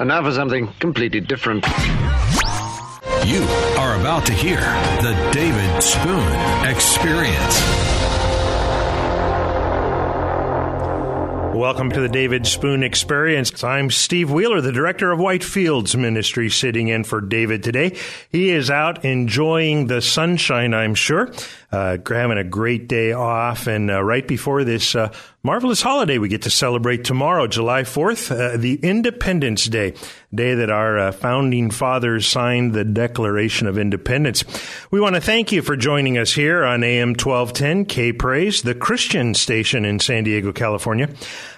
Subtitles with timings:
[0.00, 1.66] And now for something completely different.
[3.26, 3.42] You
[3.76, 7.88] are about to hear the David Spoon Experience.
[11.52, 13.64] Welcome to the David Spoon Experience.
[13.64, 17.96] I'm Steve Wheeler, the director of Whitefields Ministry, sitting in for David today.
[18.30, 21.32] He is out enjoying the sunshine, I'm sure,
[21.70, 23.66] uh, having a great day off.
[23.66, 25.12] And uh, right before this uh,
[25.42, 29.94] marvelous holiday we get to celebrate tomorrow, July 4th, uh, the Independence Day,
[30.34, 34.44] day that our uh, founding fathers signed the Declaration of Independence.
[34.90, 38.74] We want to thank you for joining us here on AM 1210 K Praise, the
[38.74, 41.10] Christian station in San Diego, California.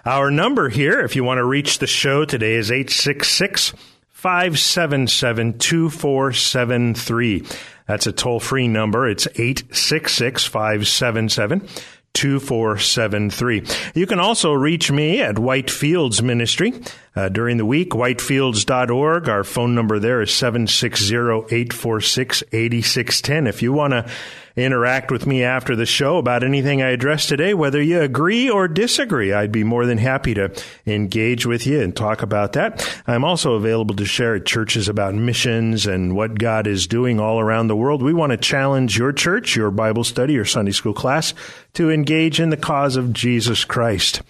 [0.05, 3.75] Our number here, if you want to reach the show today, is 866
[4.21, 7.47] 577 2473.
[7.91, 9.09] That's a toll free number.
[9.09, 11.69] It's 866 577
[12.13, 13.65] 2473.
[13.97, 16.73] You can also reach me at Whitefields Ministry
[17.17, 17.91] uh, during the week.
[17.91, 19.29] Whitefields.org.
[19.29, 23.49] Our phone number there is 760 846 8610.
[23.49, 24.09] If you want to
[24.57, 28.69] interact with me after the show about anything I address today, whether you agree or
[28.69, 29.33] disagree.
[29.33, 30.53] I'd be more than happy to
[30.87, 32.87] engage with you and talk about that.
[33.07, 37.41] I'm also available to share at churches about missions and what God is doing all
[37.41, 38.03] around the world.
[38.03, 41.35] We want to challenge your church, your Bible study, or Sunday school class
[41.75, 44.23] to engage in the cause of Jesus Christ.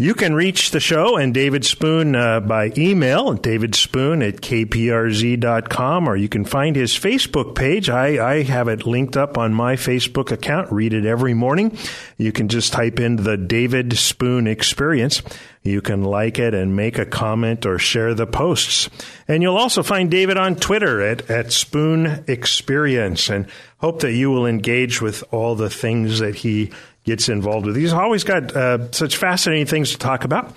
[0.00, 6.08] You can reach the show and David Spoon uh, by email, David Spoon at kprz.com,
[6.08, 7.90] or you can find his Facebook page.
[7.90, 10.72] I, I have it linked up on my Facebook account.
[10.72, 11.76] Read it every morning.
[12.16, 15.20] You can just type in the David Spoon Experience.
[15.62, 18.88] You can like it and make a comment or share the posts.
[19.28, 24.30] And you'll also find David on Twitter at, at Spoon Experience and hope that you
[24.30, 26.70] will engage with all the things that he
[27.04, 27.76] gets involved with.
[27.76, 30.54] He's always got uh, such fascinating things to talk about.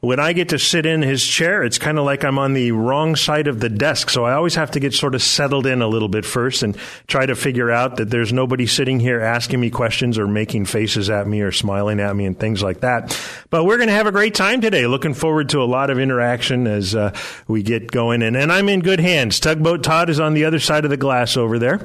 [0.00, 2.70] When I get to sit in his chair, it's kind of like I'm on the
[2.72, 4.10] wrong side of the desk.
[4.10, 6.76] So I always have to get sort of settled in a little bit first and
[7.06, 11.08] try to figure out that there's nobody sitting here asking me questions or making faces
[11.08, 13.18] at me or smiling at me and things like that.
[13.48, 14.86] But we're going to have a great time today.
[14.86, 17.12] Looking forward to a lot of interaction as uh,
[17.48, 18.22] we get going.
[18.22, 19.40] And, and I'm in good hands.
[19.40, 21.80] Tugboat Todd is on the other side of the glass over there.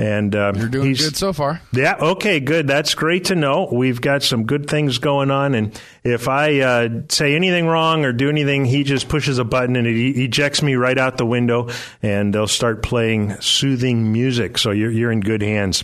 [0.00, 1.60] And uh, you're doing good so far.
[1.72, 1.96] Yeah.
[2.00, 2.38] Okay.
[2.38, 2.68] Good.
[2.68, 3.68] That's great to know.
[3.72, 8.12] We've got some good things going on, and if I uh, say anything wrong or
[8.12, 11.68] do anything, he just pushes a button and it ejects me right out the window,
[12.00, 14.58] and they'll start playing soothing music.
[14.58, 15.82] So you're you're in good hands.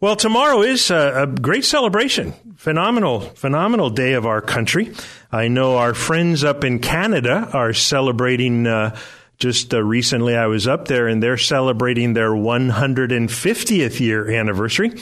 [0.00, 2.32] Well, tomorrow is a, a great celebration.
[2.56, 4.94] Phenomenal, phenomenal day of our country.
[5.30, 8.66] I know our friends up in Canada are celebrating.
[8.66, 8.96] Uh,
[9.38, 14.92] just uh, recently I was up there and they're celebrating their 150th year anniversary.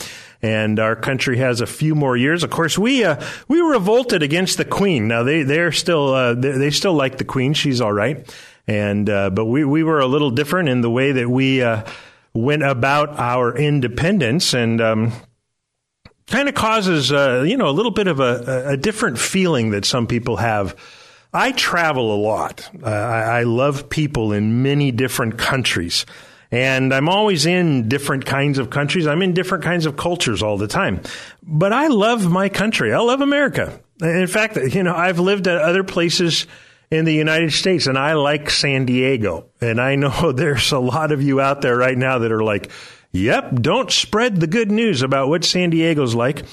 [0.42, 2.42] And our country has a few more years.
[2.44, 5.08] Of course, we uh, we revolted against the Queen.
[5.08, 7.54] Now they they're still uh, they, they, still like the Queen.
[7.54, 8.30] She's all right.
[8.66, 11.84] And uh, but we we were a little different in the way that we uh,
[12.34, 14.80] went about our independence and.
[14.80, 15.12] Um,
[16.26, 19.84] kind of causes, uh, you know, a little bit of a, a different feeling that
[19.84, 20.74] some people have
[21.34, 22.70] I travel a lot.
[22.80, 26.06] Uh, I, I love people in many different countries.
[26.52, 29.08] And I'm always in different kinds of countries.
[29.08, 31.00] I'm in different kinds of cultures all the time.
[31.42, 32.94] But I love my country.
[32.94, 33.80] I love America.
[34.00, 36.46] In fact, you know, I've lived at other places
[36.92, 39.46] in the United States and I like San Diego.
[39.60, 42.70] And I know there's a lot of you out there right now that are like,
[43.10, 46.44] yep, don't spread the good news about what San Diego's like.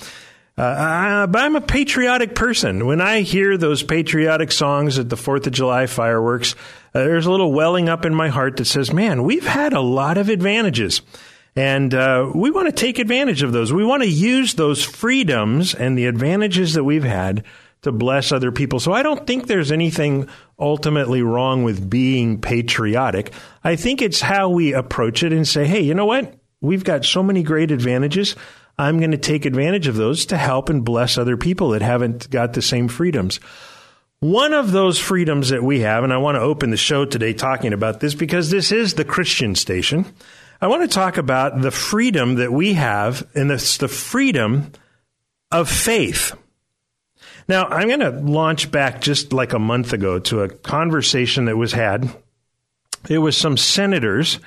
[0.58, 2.86] Uh, I, I'm a patriotic person.
[2.86, 6.54] When I hear those patriotic songs at the Fourth of July fireworks,
[6.94, 9.82] uh, there's a little welling up in my heart that says, "Man, we've had a
[9.82, 11.02] lot of advantages."
[11.56, 13.74] And uh, we want to take advantage of those.
[13.74, 17.44] We want to use those freedoms and the advantages that we've had
[17.82, 18.80] to bless other people.
[18.80, 20.30] So I don't think there's anything
[20.60, 23.34] ultimately wrong with being patriotic.
[23.64, 26.36] I think it's how we approach it and say, hey, you know what?
[26.62, 28.36] We've got so many great advantages.
[28.82, 32.32] I'm going to take advantage of those to help and bless other people that haven't
[32.32, 33.40] got the same freedoms.
[34.22, 37.34] One of those freedoms that we have, and I want to open the show today
[37.34, 40.06] talking about this because this is the Christian station.
[40.60, 44.72] I want to talk about the freedom that we have, and it's the freedom
[45.52, 46.36] of faith.
[47.48, 51.58] Now, I'm going to launch back just like a month ago to a conversation that
[51.58, 52.10] was had.
[53.08, 54.40] It was some senators,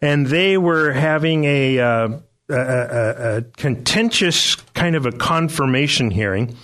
[0.00, 2.08] and they were having a uh,
[2.48, 6.56] a, a, contentious kind of a confirmation hearing.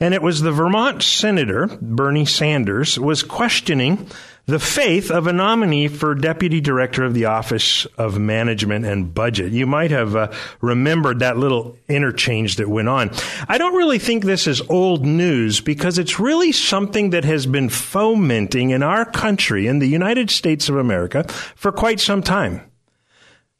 [0.00, 4.08] And it was the Vermont Senator, Bernie Sanders, was questioning
[4.46, 9.52] the faith of a nominee for deputy director of the Office of Management and Budget.
[9.52, 13.10] You might have uh, remembered that little interchange that went on.
[13.48, 17.70] I don't really think this is old news because it's really something that has been
[17.70, 21.24] fomenting in our country, in the United States of America,
[21.56, 22.60] for quite some time.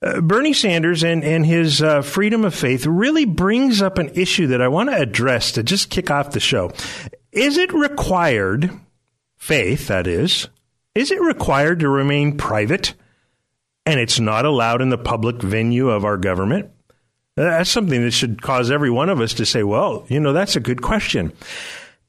[0.05, 4.49] Uh, Bernie Sanders and, and his uh, freedom of faith really brings up an issue
[4.49, 6.73] that I want to address to just kick off the show.
[7.33, 8.71] Is it required,
[9.37, 10.49] faith that is,
[10.95, 12.95] is it required to remain private
[13.87, 16.71] and it's not allowed in the public venue of our government?
[17.37, 20.55] That's something that should cause every one of us to say, well, you know, that's
[20.55, 21.33] a good question.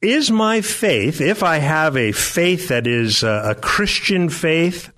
[0.02, 4.92] Is my faith, if I have a faith that is a Christian faith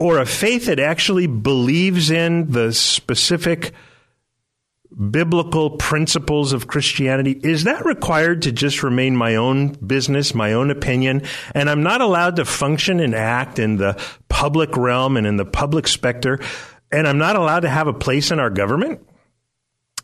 [0.00, 3.72] or a faith that actually believes in the specific
[5.10, 10.70] biblical principles of Christianity, is that required to just remain my own business, my own
[10.70, 11.22] opinion,
[11.54, 15.44] and I'm not allowed to function and act in the public realm and in the
[15.44, 16.40] public specter,
[16.90, 19.06] and I'm not allowed to have a place in our government?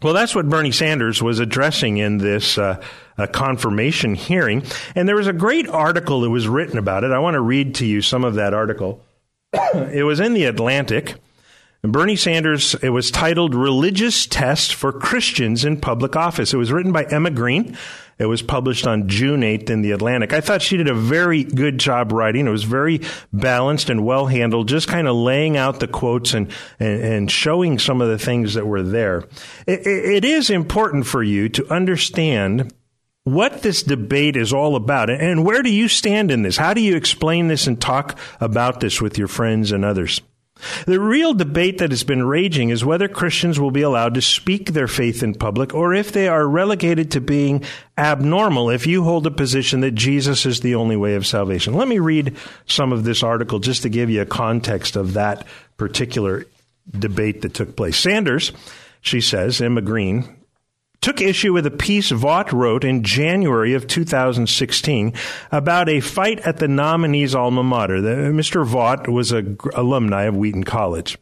[0.02, 2.82] Well, that's what Bernie Sanders was addressing in this uh,
[3.16, 4.62] uh, confirmation hearing.
[4.94, 7.12] And there was a great article that was written about it.
[7.12, 9.02] I want to read to you some of that article.
[9.92, 11.14] it was in the Atlantic.
[11.82, 16.52] Bernie Sanders, it was titled Religious Test for Christians in Public Office.
[16.52, 17.76] It was written by Emma Green.
[18.18, 20.32] It was published on June 8th in the Atlantic.
[20.32, 22.46] I thought she did a very good job writing.
[22.46, 26.50] It was very balanced and well handled, just kind of laying out the quotes and,
[26.80, 29.24] and, and showing some of the things that were there.
[29.66, 32.72] It, it is important for you to understand
[33.26, 36.56] what this debate is all about and where do you stand in this?
[36.56, 40.20] How do you explain this and talk about this with your friends and others?
[40.86, 44.70] The real debate that has been raging is whether Christians will be allowed to speak
[44.70, 47.64] their faith in public or if they are relegated to being
[47.98, 51.74] abnormal if you hold a position that Jesus is the only way of salvation.
[51.74, 52.36] Let me read
[52.66, 55.44] some of this article just to give you a context of that
[55.78, 56.46] particular
[56.96, 57.98] debate that took place.
[57.98, 58.52] Sanders,
[59.00, 60.35] she says, Emma Green,
[61.06, 65.12] took issue with a piece Vought wrote in January of 2016
[65.52, 67.98] about a fight at the nominee's alma mater.
[68.00, 68.66] Mr.
[68.66, 71.16] Vought was an alumni of Wheaton College.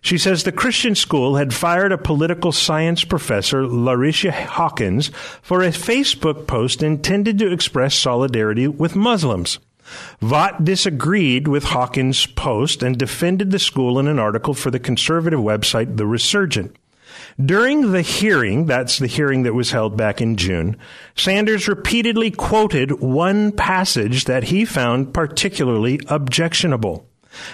[0.00, 5.68] She says the Christian school had fired a political science professor, Larycia Hawkins, for a
[5.68, 9.60] Facebook post intended to express solidarity with Muslims.
[10.20, 15.38] Vought disagreed with Hawkins' post and defended the school in an article for the conservative
[15.38, 16.74] website The Resurgent.
[17.40, 20.76] During the hearing, that's the hearing that was held back in June,
[21.14, 27.06] Sanders repeatedly quoted one passage that he found particularly objectionable.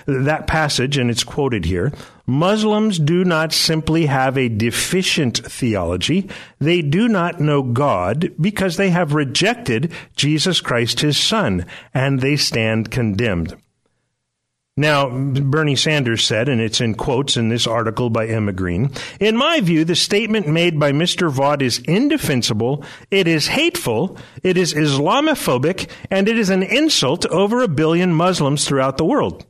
[0.07, 1.93] That passage, and it's quoted here
[2.27, 6.29] Muslims do not simply have a deficient theology,
[6.59, 11.65] they do not know God because they have rejected Jesus Christ, his Son,
[11.95, 13.57] and they stand condemned.
[14.79, 19.37] Now, Bernie Sanders said, and it's in quotes in this article by Emma Green, in
[19.37, 21.29] my view, the statement made by Mr.
[21.29, 27.29] Vought is indefensible, it is hateful, it is Islamophobic, and it is an insult to
[27.31, 29.45] over a billion Muslims throughout the world.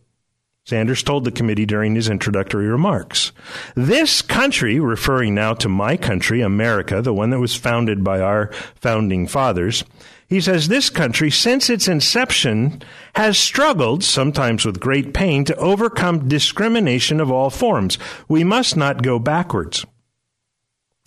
[0.69, 3.33] Sanders told the committee during his introductory remarks.
[3.75, 8.53] This country, referring now to my country, America, the one that was founded by our
[8.75, 9.83] founding fathers,
[10.29, 12.83] he says this country, since its inception,
[13.15, 17.97] has struggled, sometimes with great pain, to overcome discrimination of all forms.
[18.29, 19.87] We must not go backwards.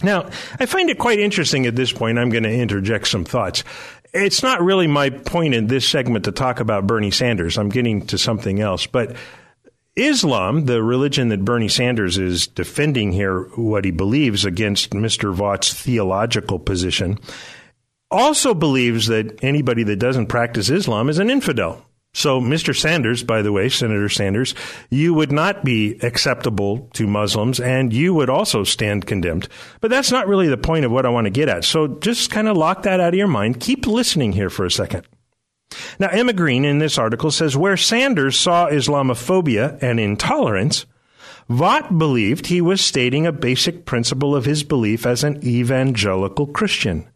[0.02, 2.18] Now, I find it quite interesting at this point.
[2.18, 3.64] I'm going to interject some thoughts.
[4.12, 7.60] It's not really my point in this segment to talk about Bernie Sanders.
[7.60, 8.88] I'm getting to something else.
[8.88, 9.16] But
[9.96, 15.34] Islam, the religion that Bernie Sanders is defending here, what he believes against Mr.
[15.34, 17.20] Vought's theological position,
[18.10, 21.86] also believes that anybody that doesn't practice Islam is an infidel.
[22.14, 22.78] So, Mr.
[22.78, 24.54] Sanders, by the way, Senator Sanders,
[24.90, 29.48] you would not be acceptable to Muslims and you would also stand condemned.
[29.80, 31.64] But that's not really the point of what I want to get at.
[31.64, 33.62] So just kind of lock that out of your mind.
[33.62, 35.08] Keep listening here for a second.
[36.00, 40.86] Now, Emma Green in this article says where Sanders saw Islamophobia and intolerance,
[41.50, 47.08] Vought believed he was stating a basic principle of his belief as an evangelical Christian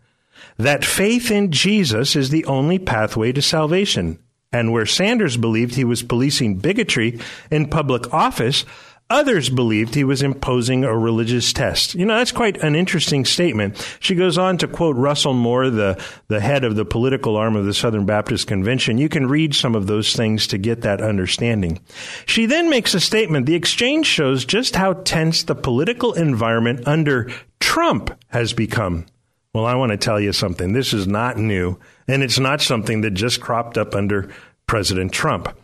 [0.57, 4.19] that faith in Jesus is the only pathway to salvation.
[4.51, 7.19] And where Sanders believed he was policing bigotry
[7.51, 8.63] in public office,
[9.09, 11.95] others believed he was imposing a religious test.
[11.95, 13.97] You know, that's quite an interesting statement.
[14.00, 17.65] She goes on to quote Russell Moore, the, the head of the political arm of
[17.65, 18.97] the Southern Baptist Convention.
[18.97, 21.79] You can read some of those things to get that understanding.
[22.25, 23.45] She then makes a statement.
[23.45, 29.05] The exchange shows just how tense the political environment under Trump has become.
[29.53, 30.74] Well, I want to tell you something.
[30.74, 34.29] This is not new, and it's not something that just cropped up under
[34.67, 35.55] President Trump.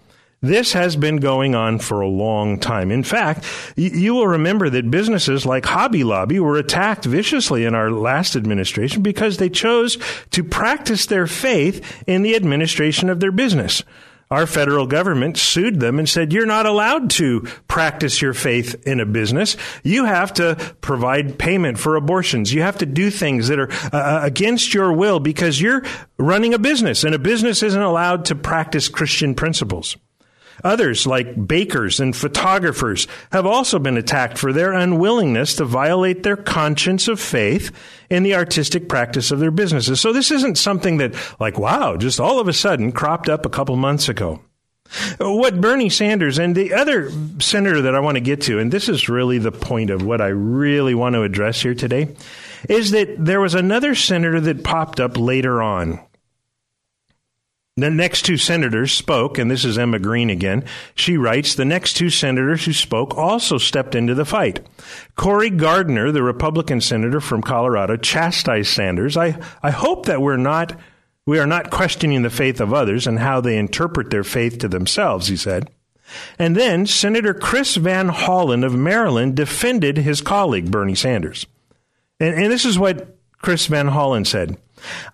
[0.44, 2.90] This has been going on for a long time.
[2.90, 3.46] In fact,
[3.76, 9.04] you will remember that businesses like Hobby Lobby were attacked viciously in our last administration
[9.04, 10.00] because they chose
[10.32, 13.84] to practice their faith in the administration of their business.
[14.32, 19.00] Our federal government sued them and said, you're not allowed to practice your faith in
[19.00, 19.58] a business.
[19.84, 22.52] You have to provide payment for abortions.
[22.52, 25.84] You have to do things that are uh, uh against your will because you're
[26.18, 29.98] running a business and a business isn't allowed to practice Christian principles.
[30.64, 36.38] Others, like bakers and photographers, have also been attacked for their unwillingness to violate their
[36.38, 37.72] conscience of faith
[38.10, 40.00] in the artistic practice of their businesses.
[40.00, 43.50] So this isn't something that, like, wow, just all of a sudden cropped up a
[43.50, 44.42] couple months ago.
[45.20, 48.90] What Bernie Sanders and the other senator that I want to get to, and this
[48.90, 52.14] is really the point of what I really want to address here today,
[52.68, 56.02] is that there was another senator that popped up later on
[57.82, 60.64] the next two senators spoke, and this is Emma Green again.
[60.96, 64.66] She writes The next two senators who spoke also stepped into the fight.
[65.16, 69.18] Cory Gardner, the Republican senator from Colorado, chastised Sanders.
[69.18, 70.78] I, I hope that we're not,
[71.26, 74.68] we are not questioning the faith of others and how they interpret their faith to
[74.68, 75.70] themselves, he said.
[76.38, 81.46] And then Senator Chris Van Hollen of Maryland defended his colleague, Bernie Sanders.
[82.20, 84.58] And, and this is what Chris Van Hollen said.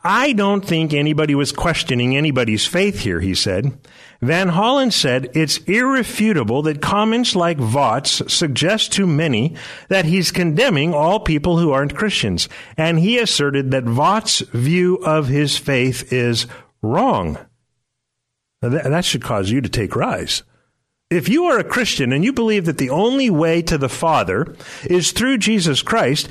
[0.03, 3.77] I don't think anybody was questioning anybody's faith here, he said.
[4.21, 9.55] Van Hollen said it's irrefutable that comments like Vought's suggest to many
[9.89, 15.27] that he's condemning all people who aren't Christians, and he asserted that Vought's view of
[15.27, 16.47] his faith is
[16.81, 17.37] wrong.
[18.61, 20.43] That should cause you to take rise.
[21.09, 24.55] If you are a Christian and you believe that the only way to the Father
[24.83, 26.27] is through Jesus Christ,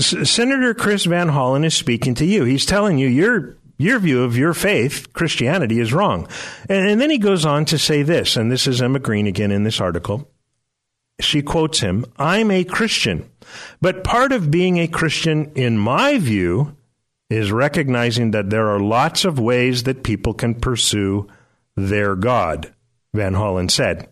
[0.00, 2.44] Senator Chris Van Hollen is speaking to you.
[2.44, 6.26] He's telling you your your view of your faith, Christianity, is wrong.
[6.68, 9.52] And, and then he goes on to say this, and this is Emma Green again
[9.52, 10.28] in this article.
[11.20, 13.30] She quotes him I'm a Christian,
[13.80, 16.76] but part of being a Christian, in my view,
[17.30, 21.28] is recognizing that there are lots of ways that people can pursue
[21.76, 22.72] their God,
[23.14, 24.08] Van Hollen said.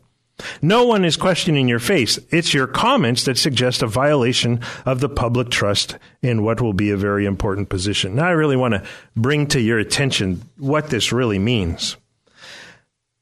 [0.61, 2.19] No one is questioning your face.
[2.31, 6.91] It's your comments that suggest a violation of the public trust in what will be
[6.91, 8.17] a very important position.
[8.17, 8.83] Now, I really want to
[9.17, 11.97] bring to your attention what this really means.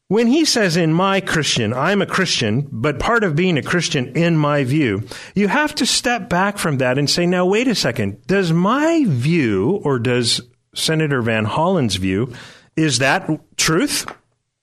[0.08, 4.14] When he says, in my Christian, I'm a Christian, but part of being a Christian,
[4.14, 7.74] in my view, you have to step back from that and say, now, wait a
[7.74, 8.24] second.
[8.26, 10.42] Does my view, or does
[10.74, 12.34] Senator Van Hollen's view,
[12.76, 14.06] is that truth?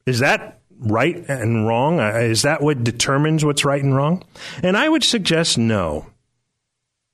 [0.06, 2.00] Is that right and wrong?
[2.00, 4.24] Uh, is that what determines what's right and wrong?
[4.62, 6.08] And I would suggest no.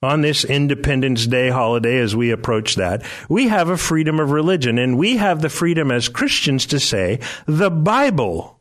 [0.04, 4.78] On this Independence Day holiday, as we approach that, we have a freedom of religion,
[4.78, 8.60] and we have the freedom as Christians to say the Bible,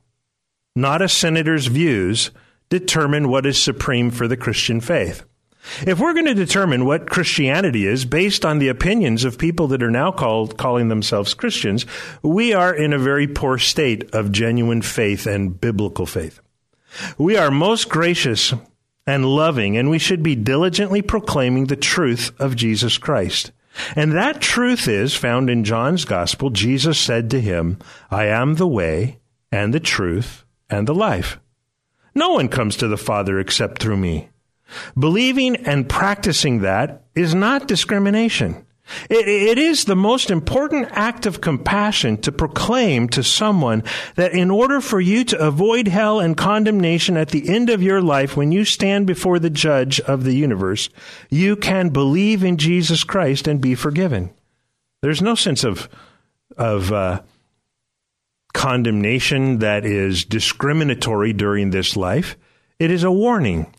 [0.75, 2.31] not a senator's views,
[2.71, 5.26] determine what is supreme for the Christian faith.
[5.87, 9.83] If we're going to determine what Christianity is based on the opinions of people that
[9.83, 11.87] are now called calling themselves Christians,
[12.23, 16.41] we are in a very poor state of genuine faith and biblical faith.
[17.19, 18.55] We are most gracious
[19.07, 23.53] and loving, and we should be diligently proclaiming the truth of Jesus Christ.
[23.95, 26.51] And that truth is found in John's Gospel.
[26.51, 27.79] Jesus said to him,
[28.11, 29.19] I am the way
[29.53, 31.39] and the truth and the life.
[32.15, 34.31] No one comes to the Father except through me.
[34.99, 38.67] Believing and practicing that is not discrimination.
[39.11, 43.83] It, it is the most important act of compassion to proclaim to someone
[44.15, 48.01] that in order for you to avoid hell and condemnation at the end of your
[48.01, 50.89] life when you stand before the judge of the universe,
[51.31, 54.31] you can believe in Jesus Christ and be forgiven.
[55.03, 55.89] There's no sense of,
[56.57, 57.23] of, uh,
[58.57, 62.39] condemnation that is discriminatory during this life.
[62.79, 63.75] It is a warning.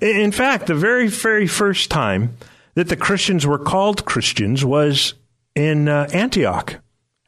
[0.00, 2.36] In fact, the very, very first time
[2.74, 5.14] that the Christians were called Christians was
[5.54, 6.76] in uh, Antioch,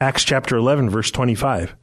[0.01, 1.75] Acts chapter 11, verse 25.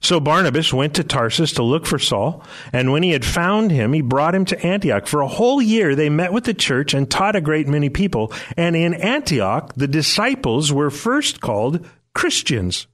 [0.00, 3.92] So Barnabas went to Tarsus to look for Saul, and when he had found him,
[3.92, 5.08] he brought him to Antioch.
[5.08, 8.32] For a whole year they met with the church and taught a great many people.
[8.56, 12.86] And in Antioch, the disciples were first called Christians.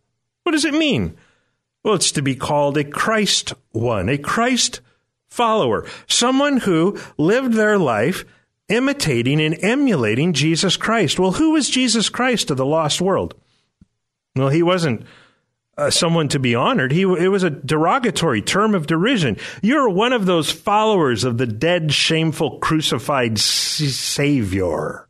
[0.44, 1.16] What does it mean?
[1.82, 4.80] Well, it's to be called a Christ one, a Christ
[5.34, 8.24] follower, someone who lived their life
[8.68, 11.18] imitating and emulating Jesus Christ.
[11.18, 13.34] Well, who was Jesus Christ to the lost world?
[14.36, 15.04] Well, he wasn't
[15.76, 16.92] uh, someone to be honored.
[16.92, 19.36] He it was a derogatory term of derision.
[19.62, 25.08] You're one of those followers of the dead, shameful, crucified Savior.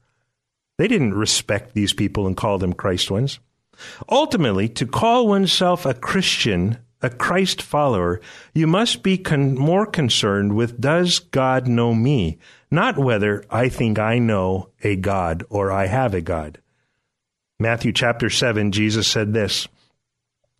[0.79, 3.39] They didn't respect these people and call them Christ ones.
[4.09, 8.19] Ultimately, to call oneself a Christian, a Christ follower,
[8.55, 12.39] you must be con- more concerned with does God know me,
[12.71, 16.63] not whether I think I know a God or I have a God.
[17.59, 19.69] Matthew chapter 7, Jesus said this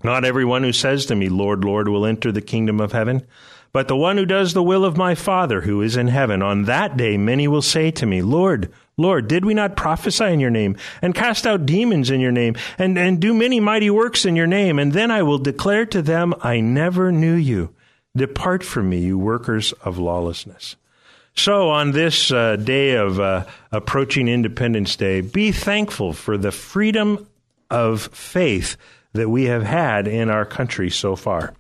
[0.03, 3.27] Not everyone who says to me, Lord, Lord, will enter the kingdom of heaven,
[3.73, 6.43] but the one who does the will of my Father who is in heaven.
[6.43, 10.41] On that day, many will say to me, Lord, Lord, did we not prophesy in
[10.41, 14.25] your name, and cast out demons in your name, and, and do many mighty works
[14.25, 14.79] in your name?
[14.79, 17.75] And then I will declare to them, I never knew you.
[18.17, 20.77] Depart from me, you workers of lawlessness.
[21.37, 27.27] So, on this uh, day of uh, approaching Independence Day, be thankful for the freedom
[27.71, 28.77] of faith
[29.15, 31.55] that we have had in our country so far.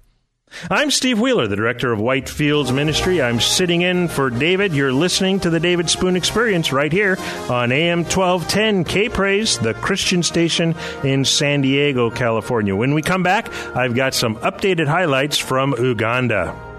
[0.70, 3.20] I'm Steve Wheeler, the director of Whitefields Ministry.
[3.20, 4.72] I'm sitting in for David.
[4.72, 7.18] You're listening to the David Spoon Experience right here
[7.48, 12.74] on AM 1210 K Praise, the Christian station in San Diego, California.
[12.74, 16.73] When we come back, I've got some updated highlights from Uganda.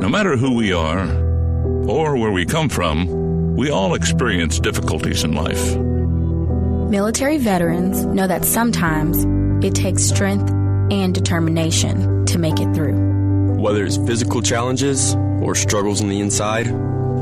[0.00, 1.06] No matter who we are
[1.86, 5.76] or where we come from, we all experience difficulties in life.
[6.90, 9.24] Military veterans know that sometimes
[9.62, 10.50] it takes strength
[10.90, 12.96] and determination to make it through.
[13.60, 16.68] Whether it's physical challenges or struggles on the inside,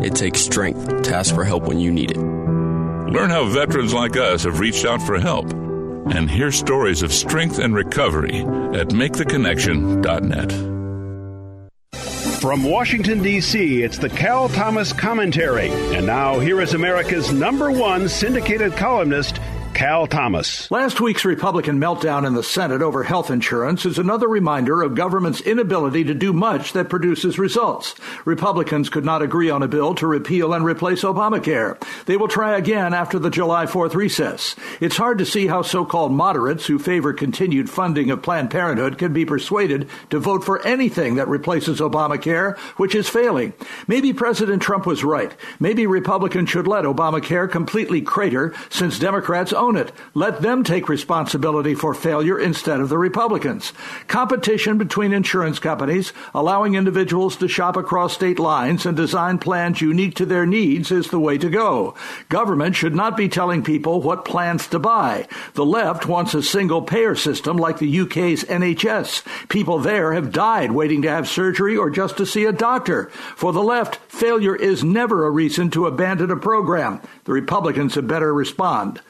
[0.05, 2.19] it takes strength to ask for help when you need it.
[2.19, 7.59] Learn how veterans like us have reached out for help and hear stories of strength
[7.59, 10.78] and recovery at maketheconnection.net.
[12.40, 15.70] From Washington, D.C., it's the Cal Thomas Commentary.
[15.70, 19.40] And now, here is America's number one syndicated columnist,
[19.79, 20.69] Cal Thomas.
[20.73, 25.41] Last week's Republican meltdown in the Senate over health insurance is another reminder of government's
[25.41, 27.95] inability to do much that produces results.
[28.25, 31.81] Republicans could not agree on a bill to repeal and replace Obamacare.
[32.07, 34.57] They will try again after the July 4th recess.
[34.81, 39.12] It's hard to see how so-called moderates who favor continued funding of Planned Parenthood can
[39.12, 43.53] be persuaded to vote for anything that replaces Obamacare, which is failing.
[43.87, 45.31] Maybe President Trump was right.
[45.61, 49.93] Maybe Republicans should let Obamacare completely crater since Democrats own it.
[50.15, 53.73] Let them take responsibility for failure instead of the Republicans.
[54.07, 60.15] Competition between insurance companies, allowing individuals to shop across state lines and design plans unique
[60.17, 61.95] to their needs is the way to go.
[62.29, 65.27] Government should not be telling people what plans to buy.
[65.55, 69.49] The left wants a single payer system like the UK's NHS.
[69.49, 73.07] People there have died waiting to have surgery or just to see a doctor.
[73.37, 77.01] For the left, failure is never a reason to abandon a program.
[77.25, 79.01] The Republicans had better respond.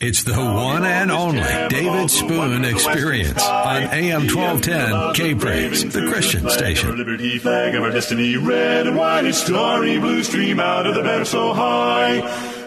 [0.00, 6.48] It's the one and only David Spoon Experience on AM 1210 K Praise, the Christian
[6.48, 6.96] station.
[6.96, 11.02] Liberty flag of our destiny, red and white, its starry blue stream out of the
[11.02, 12.20] banner so high.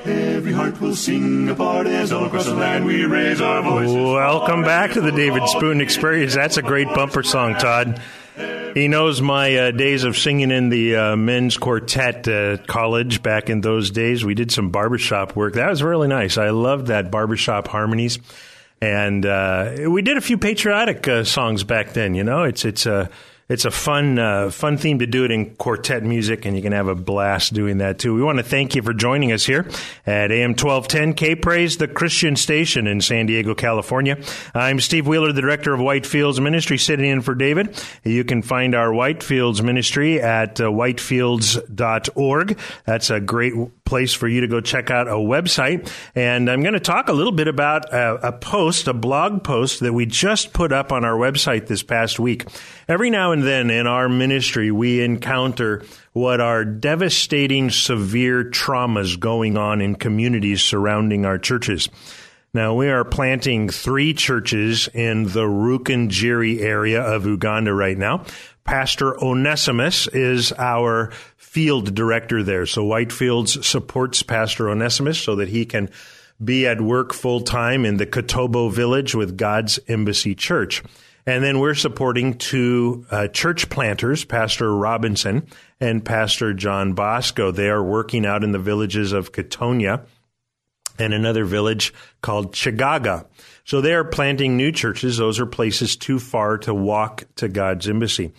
[0.06, 3.96] Every heart will sing a part as all across the land we raise our voices.
[3.96, 6.36] Welcome back to the David Spoon Experience.
[6.36, 8.00] That's a great bumper song, Todd.
[8.74, 13.50] He knows my uh, days of singing in the uh, men's quartet at college back
[13.50, 14.26] in those days.
[14.26, 15.54] We did some barbershop work.
[15.54, 16.38] That was really nice.
[16.38, 18.18] I loved that barbershop harmonies.
[18.82, 22.16] and uh, we did a few patriotic uh, songs back then.
[22.16, 23.10] You know, it's it's a
[23.50, 26.72] it's a fun uh, fun theme to do it in quartet music, and you can
[26.72, 28.14] have a blast doing that too.
[28.14, 29.70] We want to thank you for joining us here
[30.06, 34.18] at AM twelve ten K Praise, the Christian station in San Diego, California.
[34.54, 37.82] I'm Steve Wheeler, the director of Whitefields Ministry, sitting in for David.
[38.04, 42.60] You can find our Whitefields Ministry at uh, whitefields.org.
[42.86, 43.54] That's a great
[43.86, 45.92] place for you to go check out a website.
[46.16, 49.82] And I'm going to talk a little bit about a, a, post, a blog post
[49.82, 52.46] that we just put up on our website this past week.
[52.88, 59.58] Every now and then in our ministry, we encounter what are devastating, severe traumas going
[59.58, 61.90] on in communities surrounding our churches.
[62.56, 68.26] Now, we are planting three churches in the Rukungiri area of Uganda right now.
[68.64, 71.12] Pastor Onesimus is our
[71.54, 72.66] field director there.
[72.66, 75.92] So Whitefields supports Pastor Onesimus so that he can
[76.44, 80.82] be at work full time in the Katobo village with God's Embassy Church.
[81.28, 85.46] And then we're supporting two uh, church planters, Pastor Robinson
[85.80, 87.52] and Pastor John Bosco.
[87.52, 90.02] They are working out in the villages of Katonia
[90.98, 93.28] and another village called Chigaga.
[93.64, 95.18] So they are planting new churches.
[95.18, 98.32] Those are places too far to walk to God's embassy.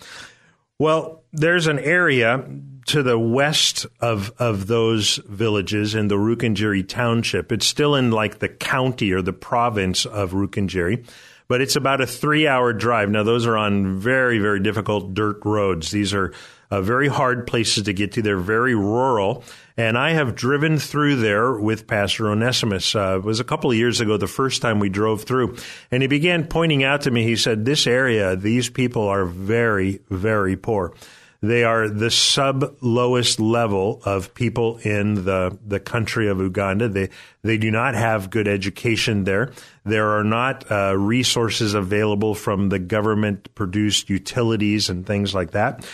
[0.77, 2.45] Well, there's an area
[2.85, 7.51] to the west of of those villages in the Rukungiri township.
[7.51, 11.05] It's still in like the county or the province of Rukungiri,
[11.47, 13.09] but it's about a three hour drive.
[13.09, 15.91] Now those are on very very difficult dirt roads.
[15.91, 16.33] These are
[16.71, 18.21] uh, very hard places to get to.
[18.21, 19.43] They're very rural.
[19.77, 22.95] And I have driven through there with Pastor Onesimus.
[22.95, 25.57] Uh, it was a couple of years ago, the first time we drove through.
[25.91, 29.99] And he began pointing out to me, he said, This area, these people are very,
[30.09, 30.93] very poor.
[31.47, 36.89] They are the sub lowest level of people in the, the country of Uganda.
[36.89, 37.09] They,
[37.41, 39.51] they do not have good education there.
[39.83, 45.85] There are not uh, resources available from the government produced utilities and things like that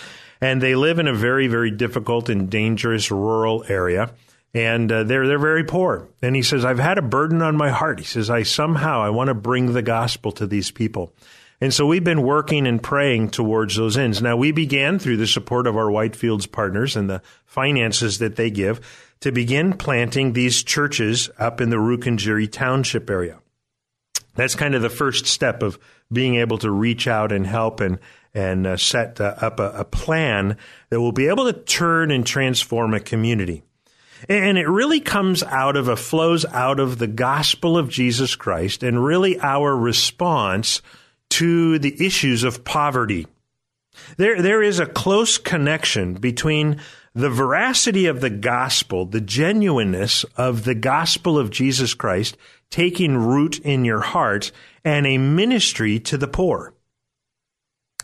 [0.41, 4.11] and they live in a very, very difficult and dangerous rural area.
[4.53, 6.09] And uh, they're they're very poor.
[6.21, 9.09] And he says, "I've had a burden on my heart." He says, "I somehow I
[9.09, 11.13] want to bring the gospel to these people."
[11.61, 14.19] And so we've been working and praying towards those ends.
[14.19, 18.49] Now we began through the support of our Whitefields partners and the finances that they
[18.49, 18.81] give
[19.19, 23.39] to begin planting these churches up in the Rukungiri township area.
[24.33, 25.77] That's kind of the first step of
[26.11, 27.99] being able to reach out and help and
[28.33, 30.55] and uh, set uh, up a, a plan
[30.89, 33.61] that will be able to turn and transform a community.
[34.29, 38.83] And it really comes out of a flows out of the gospel of Jesus Christ
[38.83, 40.81] and really our response
[41.31, 43.27] to the issues of poverty.
[44.17, 46.79] There, there is a close connection between
[47.13, 52.37] the veracity of the gospel, the genuineness of the gospel of Jesus Christ
[52.69, 54.51] taking root in your heart
[54.85, 56.73] and a ministry to the poor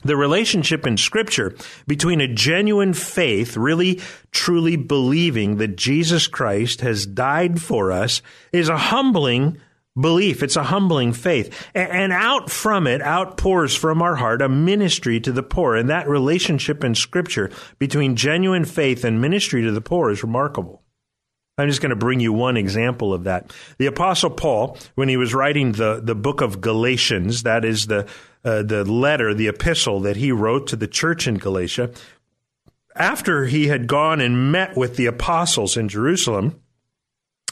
[0.03, 1.55] the relationship in Scripture
[1.87, 8.69] between a genuine faith, really truly believing that Jesus Christ has died for us, is
[8.69, 9.59] a humbling
[9.99, 10.43] belief.
[10.43, 11.67] It's a humbling faith.
[11.73, 15.75] And out from it, outpours from our heart a ministry to the poor.
[15.75, 20.83] And that relationship in Scripture between genuine faith and ministry to the poor is remarkable.
[21.59, 23.51] I'm just going to bring you one example of that.
[23.79, 28.07] The Apostle Paul, when he was writing the, the book of Galatians, that is the,
[28.45, 31.91] uh, the letter, the epistle that he wrote to the church in Galatia,
[32.95, 36.61] after he had gone and met with the apostles in Jerusalem,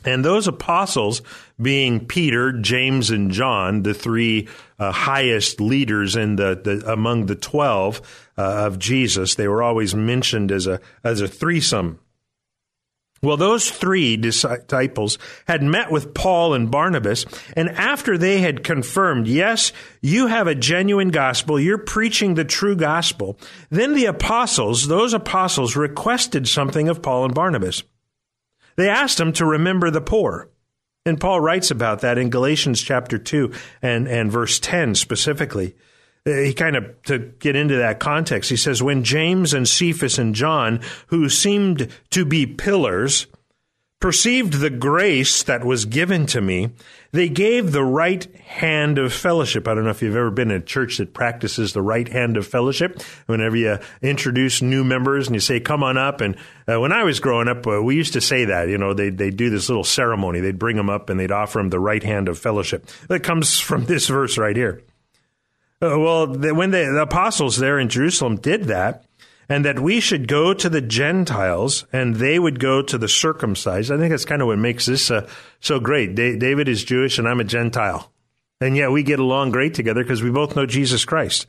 [0.06, 1.22] and those apostles
[1.62, 4.48] being Peter, James, and John, the three
[4.80, 8.02] uh, highest leaders in the, the among the twelve
[8.38, 12.00] uh, of Jesus, they were always mentioned as a as a threesome.
[13.22, 19.28] Well, those three disciples had met with Paul and Barnabas, and after they had confirmed,
[19.28, 23.40] yes, you have a genuine gospel, you're preaching the true gospel,
[23.72, 27.84] then the apostles, those apostles, requested something of Paul and Barnabas.
[28.76, 30.50] They asked him to remember the poor.
[31.06, 35.76] And Paul writes about that in Galatians chapter 2 and, and verse 10 specifically
[36.28, 40.18] uh, he kind of to get into that context he says when james and cephas
[40.18, 43.28] and john who seemed to be pillars
[44.00, 46.70] perceived the grace that was given to me
[47.16, 49.70] they gave the right hand of fellowship.
[49.70, 52.36] I don't know if you've ever been in a church that practices the right hand
[52.36, 53.02] of fellowship.
[53.26, 56.36] Whenever you introduce new members and you say come on up and
[56.68, 59.10] uh, when i was growing up uh, we used to say that you know they
[59.10, 60.42] they do this little ceremony.
[60.42, 62.86] They'd bring them up and they'd offer them the right hand of fellowship.
[63.08, 64.82] That comes from this verse right here.
[65.82, 69.06] Uh, well, when the, the apostles there in Jerusalem did that,
[69.50, 73.92] and that we should go to the Gentiles and they would go to the circumcised.
[73.92, 75.28] I think that's kind of what makes this uh,
[75.60, 76.16] so great.
[76.16, 78.12] Da- David is Jewish and I'm a Gentile.
[78.62, 81.46] And yet we get along great together because we both know Jesus Christ.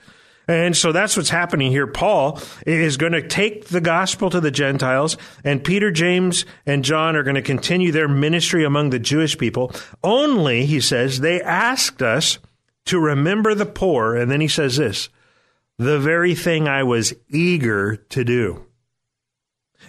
[0.48, 1.88] And so that's what's happening here.
[1.88, 7.16] Paul is going to take the gospel to the Gentiles, and Peter, James, and John
[7.16, 9.72] are going to continue their ministry among the Jewish people.
[10.04, 12.38] Only, he says, they asked us
[12.86, 14.14] to remember the poor.
[14.14, 15.08] And then he says this
[15.78, 18.66] the very thing I was eager to do.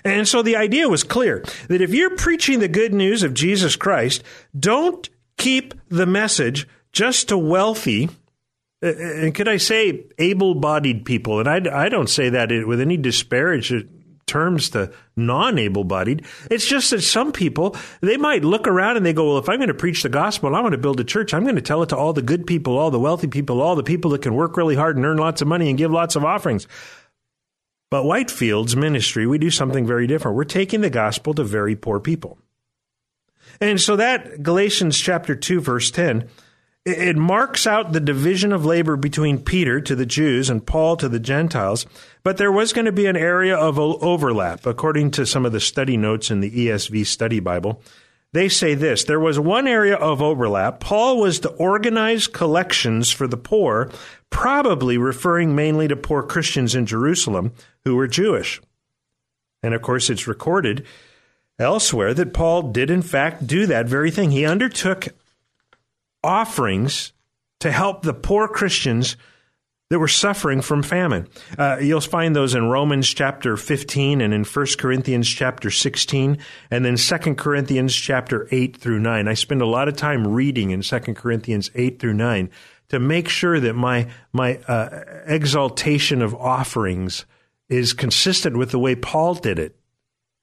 [0.04, 3.76] And so the idea was clear that if you're preaching the good news of Jesus
[3.76, 4.24] Christ,
[4.58, 8.10] don't keep the message just to wealthy
[8.82, 11.40] and could I say able-bodied people?
[11.40, 13.74] And I, I don't say that with any disparage
[14.28, 16.26] terms to non-able-bodied.
[16.52, 19.58] It's just that some people they might look around and they go, "Well, if I'm
[19.58, 21.34] going to preach the gospel, and I want to build a church.
[21.34, 23.76] I'm going to tell it to all the good people, all the wealthy people, all
[23.76, 26.16] the people that can work really hard and earn lots of money and give lots
[26.16, 26.68] of offerings."
[27.90, 30.36] But Whitefield's ministry, we do something very different.
[30.36, 32.38] We're taking the gospel to very poor people.
[33.62, 36.28] And so that Galatians chapter 2 verse 10
[36.88, 41.10] it marks out the division of labor between Peter to the Jews and Paul to
[41.10, 41.86] the Gentiles,
[42.24, 45.60] but there was going to be an area of overlap, according to some of the
[45.60, 47.82] study notes in the ESV Study Bible.
[48.32, 50.80] They say this there was one area of overlap.
[50.80, 53.90] Paul was to organize collections for the poor,
[54.30, 57.52] probably referring mainly to poor Christians in Jerusalem
[57.84, 58.62] who were Jewish.
[59.62, 60.86] And of course, it's recorded
[61.60, 64.32] elsewhere that Paul did, in fact, do that very thing.
[64.32, 65.10] He undertook
[66.28, 67.14] offerings
[67.62, 69.16] to help the poor Christians
[69.90, 71.28] that were suffering from famine.
[71.58, 76.38] Uh, you'll find those in Romans chapter 15 and in 1 Corinthians chapter 16
[76.70, 79.28] and then 2 Corinthians chapter 8 through 9.
[79.28, 82.50] I spend a lot of time reading in 2 Corinthians 8 through 9
[82.90, 87.26] to make sure that my, my uh, exaltation of offerings
[87.70, 89.77] is consistent with the way Paul did it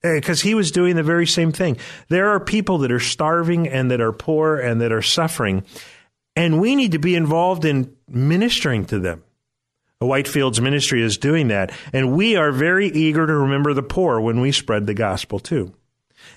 [0.04, 1.78] because he was doing the very same thing.
[2.08, 5.64] There are people that are starving and that are poor and that are suffering,
[6.36, 9.24] and we need to be involved in ministering to them.
[10.00, 14.40] Whitefield's ministry is doing that, and we are very eager to remember the poor when
[14.40, 15.72] we spread the gospel too.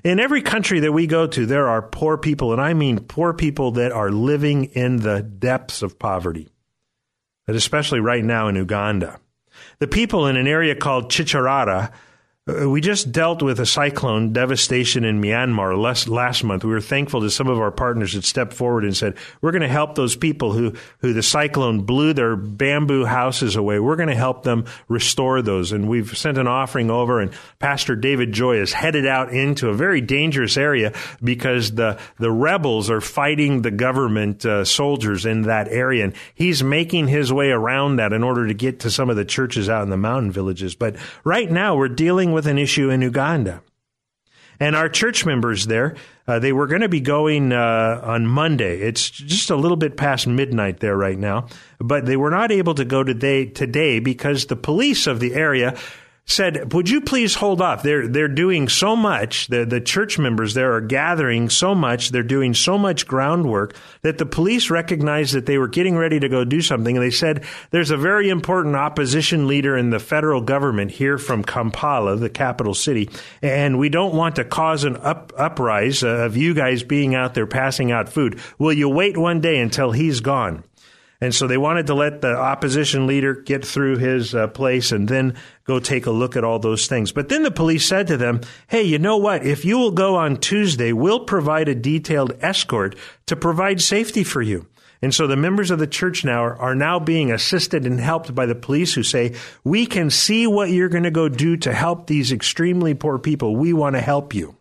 [0.03, 3.33] In every country that we go to, there are poor people, and I mean poor
[3.33, 6.47] people that are living in the depths of poverty,
[7.45, 9.19] but especially right now in Uganda.
[9.79, 11.91] The people in an area called Chicharara uh,
[12.47, 16.63] we just dealt with a cyclone devastation in Myanmar last, last month.
[16.63, 19.63] We were thankful that some of our partners had stepped forward and said, we're going
[19.63, 23.79] to help those people who, who the cyclone blew their bamboo houses away.
[23.79, 25.73] We're going to help them restore those.
[25.73, 29.73] And we've sent an offering over and Pastor David Joy is headed out into a
[29.73, 35.67] very dangerous area because the, the rebels are fighting the government uh, soldiers in that
[35.67, 36.05] area.
[36.05, 39.25] And he's making his way around that in order to get to some of the
[39.25, 40.75] churches out in the mountain villages.
[40.75, 43.63] But right now we're dealing with an issue in Uganda.
[44.59, 45.95] And our church members there,
[46.27, 48.79] uh, they were going to be going uh, on Monday.
[48.81, 51.47] It's just a little bit past midnight there right now,
[51.79, 55.77] but they were not able to go today, today because the police of the area
[56.27, 57.83] said, "Would you please hold off?
[57.83, 59.47] They're they're doing so much.
[59.47, 62.09] The the church members there are gathering so much.
[62.09, 66.27] They're doing so much groundwork that the police recognized that they were getting ready to
[66.29, 66.97] go do something.
[66.97, 71.43] And they said, "There's a very important opposition leader in the federal government here from
[71.43, 73.09] Kampala, the capital city,
[73.41, 77.47] and we don't want to cause an up uprise of you guys being out there
[77.47, 78.37] passing out food.
[78.59, 80.63] Will you wait one day until he's gone?"
[81.19, 85.07] And so they wanted to let the opposition leader get through his uh, place and
[85.07, 87.11] then go take a look at all those things.
[87.11, 89.45] But then the police said to them, Hey, you know what?
[89.45, 94.41] If you will go on Tuesday, we'll provide a detailed escort to provide safety for
[94.41, 94.67] you.
[95.01, 98.33] And so the members of the church now are, are now being assisted and helped
[98.33, 101.73] by the police who say, we can see what you're going to go do to
[101.73, 103.55] help these extremely poor people.
[103.55, 104.56] We want to help you.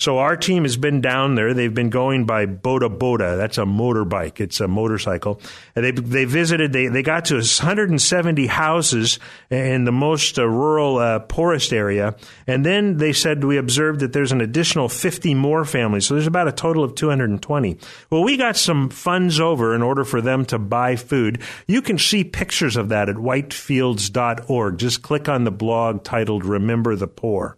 [0.00, 1.52] So our team has been down there.
[1.52, 3.36] They've been going by Boda Boda.
[3.36, 4.38] That's a motorbike.
[4.38, 5.40] It's a motorcycle.
[5.74, 6.72] And they they visited.
[6.72, 9.18] They they got to 170 houses
[9.50, 12.14] in the most uh, rural, uh, poorest area,
[12.46, 16.06] and then they said we observed that there's an additional 50 more families.
[16.06, 17.78] So there's about a total of 220.
[18.08, 21.42] Well, we got some funds over in order for them to buy food.
[21.66, 24.78] You can see pictures of that at whitefields.org.
[24.78, 27.57] Just click on the blog titled "Remember the Poor."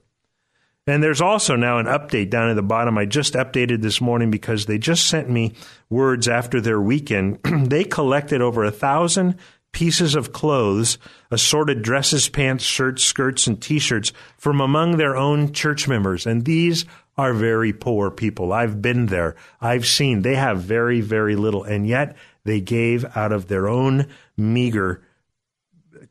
[0.86, 2.98] And there's also now an update down at the bottom.
[2.98, 5.52] I just updated this morning because they just sent me
[5.88, 7.38] words after their weekend.
[7.44, 9.36] they collected over a thousand
[9.72, 10.98] pieces of clothes,
[11.30, 16.26] assorted dresses, pants, shirts, skirts, and t shirts from among their own church members.
[16.26, 16.84] And these
[17.16, 18.52] are very poor people.
[18.52, 19.36] I've been there.
[19.60, 21.62] I've seen they have very, very little.
[21.62, 25.02] And yet they gave out of their own meager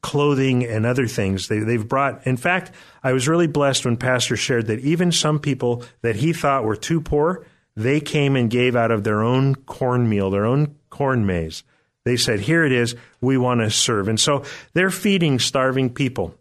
[0.01, 1.47] clothing and other things.
[1.47, 2.71] They, they've brought, in fact,
[3.03, 6.75] I was really blessed when Pastor shared that even some people that he thought were
[6.75, 11.63] too poor, they came and gave out of their own cornmeal, their own corn maize.
[12.05, 14.07] They said, Here it is, we want to serve.
[14.07, 16.35] And so they're feeding starving people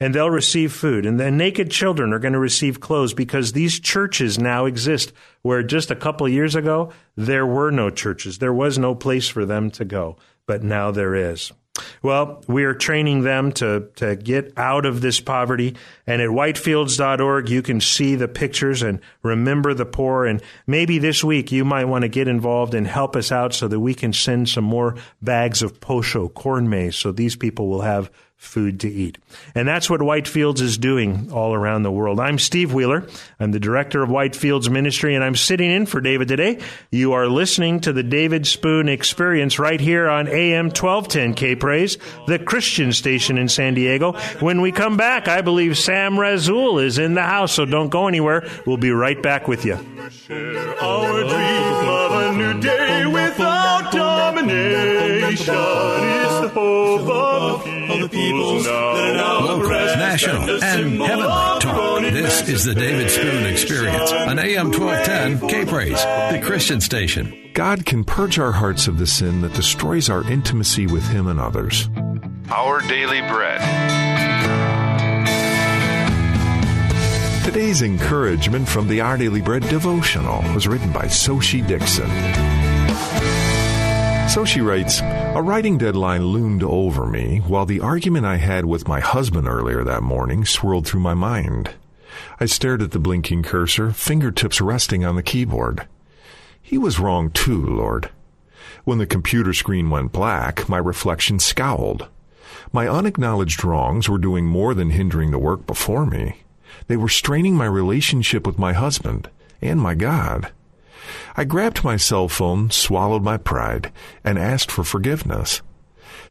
[0.00, 1.06] and they'll receive food.
[1.06, 5.62] And the naked children are going to receive clothes because these churches now exist where
[5.62, 8.38] just a couple years ago, there were no churches.
[8.38, 10.16] There was no place for them to go,
[10.46, 11.52] but now there is.
[12.02, 15.76] Well, we are training them to, to get out of this poverty.
[16.06, 20.26] And at whitefields.org, you can see the pictures and remember the poor.
[20.26, 23.68] And maybe this week you might want to get involved and help us out so
[23.68, 27.82] that we can send some more bags of posho, corn maize, so these people will
[27.82, 29.18] have food to eat.
[29.54, 32.20] And that's what Whitefields is doing all around the world.
[32.20, 33.06] I'm Steve Wheeler.
[33.40, 36.60] I'm the director of Whitefields Ministry, and I'm sitting in for David today.
[36.90, 41.98] You are listening to the David Spoon Experience right here on AM 1210 K Praise,
[42.28, 44.12] the Christian station in San Diego.
[44.38, 48.06] When we come back, I believe Sam Rasoul is in the house, so don't go
[48.06, 48.48] anywhere.
[48.64, 49.74] We'll be right back with you.
[49.74, 57.77] Our dream of a new day without domination is the hope of
[58.32, 59.40] the peoples now.
[59.40, 62.02] Local, national, and heavenly talk.
[62.02, 67.50] This is the David Spoon Experience on AM 1210 K Praise, the Christian station.
[67.54, 71.40] God can purge our hearts of the sin that destroys our intimacy with Him and
[71.40, 71.88] others.
[72.50, 73.60] Our daily bread.
[77.44, 82.08] Today's encouragement from the Our Daily Bread devotional was written by Xochitl Dixon.
[84.28, 85.00] Xochitl writes,
[85.38, 89.84] A writing deadline loomed over me while the argument I had with my husband earlier
[89.84, 91.74] that morning swirled through my mind.
[92.40, 95.86] I stared at the blinking cursor, fingertips resting on the keyboard.
[96.60, 98.10] He was wrong too, Lord.
[98.82, 102.08] When the computer screen went black, my reflection scowled.
[102.72, 106.38] My unacknowledged wrongs were doing more than hindering the work before me.
[106.88, 109.30] They were straining my relationship with my husband
[109.62, 110.50] and my God.
[111.36, 113.92] I grabbed my cell phone, swallowed my pride,
[114.24, 115.62] and asked for forgiveness.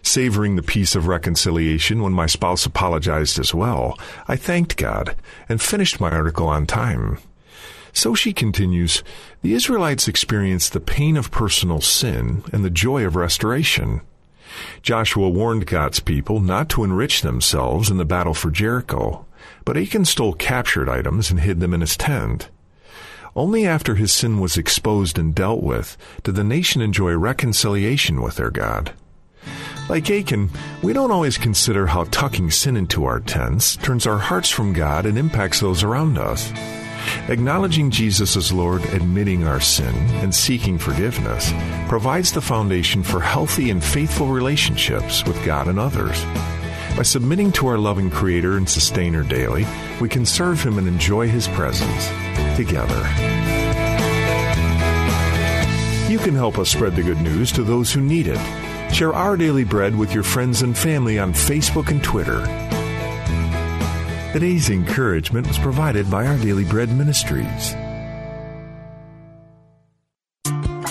[0.01, 5.15] Savoring the peace of reconciliation when my spouse apologized as well, I thanked God
[5.49, 7.17] and finished my article on time.
[7.93, 9.03] Xochitl continues
[9.41, 14.01] The Israelites experienced the pain of personal sin and the joy of restoration.
[14.81, 19.25] Joshua warned God's people not to enrich themselves in the battle for Jericho,
[19.65, 22.49] but Achan stole captured items and hid them in his tent.
[23.38, 28.38] Only after his sin was exposed and dealt with did the nation enjoy reconciliation with
[28.38, 28.93] their God.
[29.88, 30.50] Like Achan,
[30.82, 35.06] we don't always consider how tucking sin into our tents turns our hearts from God
[35.06, 36.52] and impacts those around us.
[37.30, 41.54] Acknowledging Jesus as Lord, admitting our sin, and seeking forgiveness
[41.88, 46.26] provides the foundation for healthy and faithful relationships with God and others.
[46.97, 49.67] By submitting to our loving Creator and Sustainer daily,
[50.01, 52.07] we can serve Him and enjoy His presence
[52.57, 52.97] together.
[56.12, 58.39] You can help us spread the good news to those who need it.
[58.91, 62.41] Share our daily bread with your friends and family on Facebook and Twitter.
[64.33, 67.75] Today's encouragement was provided by Our Daily Bread Ministries.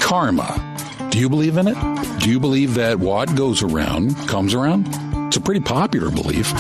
[0.01, 0.63] Karma.
[1.11, 2.21] Do you believe in it?
[2.21, 5.06] Do you believe that what goes around comes around?
[5.27, 6.53] It's a pretty popular belief.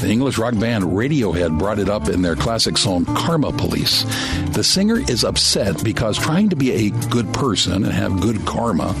[0.00, 4.04] The English rock band Radiohead brought it up in their classic song Karma Police.
[4.52, 8.92] The singer is upset because trying to be a good person and have good karma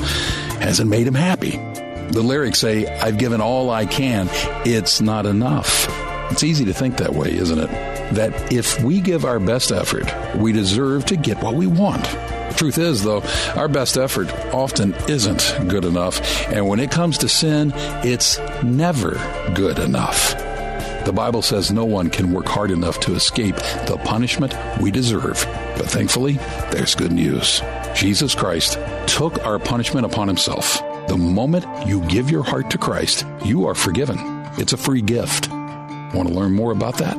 [0.60, 1.52] hasn't made him happy.
[2.10, 4.28] The lyrics say, I've given all I can,
[4.64, 5.86] it's not enough.
[6.30, 7.70] It's easy to think that way, isn't it?
[8.14, 10.04] That if we give our best effort,
[10.36, 12.06] we deserve to get what we want.
[12.56, 13.22] Truth is, though,
[13.56, 16.20] our best effort often isn't good enough.
[16.48, 17.72] And when it comes to sin,
[18.04, 19.12] it's never
[19.54, 20.34] good enough.
[21.04, 25.44] The Bible says no one can work hard enough to escape the punishment we deserve.
[25.76, 26.34] But thankfully,
[26.70, 27.60] there's good news.
[27.94, 30.80] Jesus Christ took our punishment upon himself.
[31.08, 34.16] The moment you give your heart to Christ, you are forgiven.
[34.56, 35.50] It's a free gift.
[35.50, 37.18] Want to learn more about that?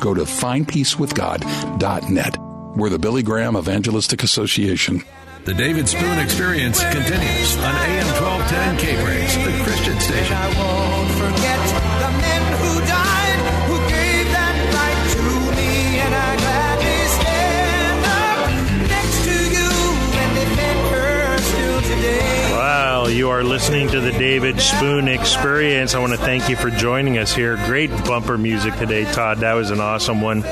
[0.00, 2.45] Go to findpeacewithgod.net.
[2.76, 5.02] We're the Billy Graham Evangelistic Association.
[5.44, 10.36] The David Spoon Experience continues on AM 1210 K Praise, the Christian station.
[10.36, 15.24] I won't forget the men who died, who gave that right to
[15.56, 15.72] me,
[16.04, 18.44] and I gladly stand up
[18.92, 19.72] next to you
[20.20, 22.52] and defend her still today.
[22.52, 25.94] Wow, you are listening to the David Spoon Experience.
[25.94, 27.56] I want to thank you for joining us here.
[27.64, 29.38] Great bumper music today, Todd.
[29.38, 30.44] That was an awesome one.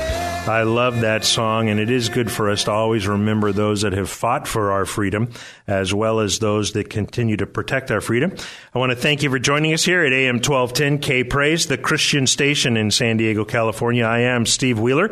[0.47, 3.93] I love that song, and it is good for us to always remember those that
[3.93, 5.31] have fought for our freedom,
[5.65, 8.31] as well as those that continue to protect our freedom.
[8.73, 11.79] I want to thank you for joining us here at AM 1210 K Praise, the
[11.79, 14.05] Christian station in San Diego, California.
[14.05, 15.09] I am Steve Wheeler,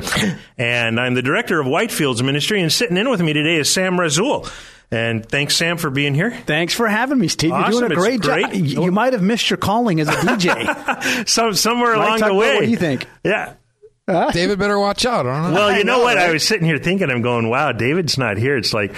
[0.59, 3.97] and I'm the director of Whitefields Ministry, and sitting in with me today is Sam
[3.97, 4.47] Rasoul.
[4.91, 6.29] And thanks, Sam, for being here.
[6.45, 7.53] Thanks for having me, Steve.
[7.53, 7.71] Awesome.
[7.71, 8.45] You're doing a great, great.
[8.45, 8.53] job.
[8.53, 11.27] You, you might have missed your calling as a DJ.
[11.27, 13.07] Some, somewhere Right, along the what do you think?
[13.23, 13.53] Yeah.
[14.07, 15.25] David better watch out.
[15.25, 15.59] I don't know.
[15.59, 16.17] Well, you know, know, what?
[16.17, 18.57] I was sitting here thinking, I'm going, wow, David's not here.
[18.57, 18.95] It's like,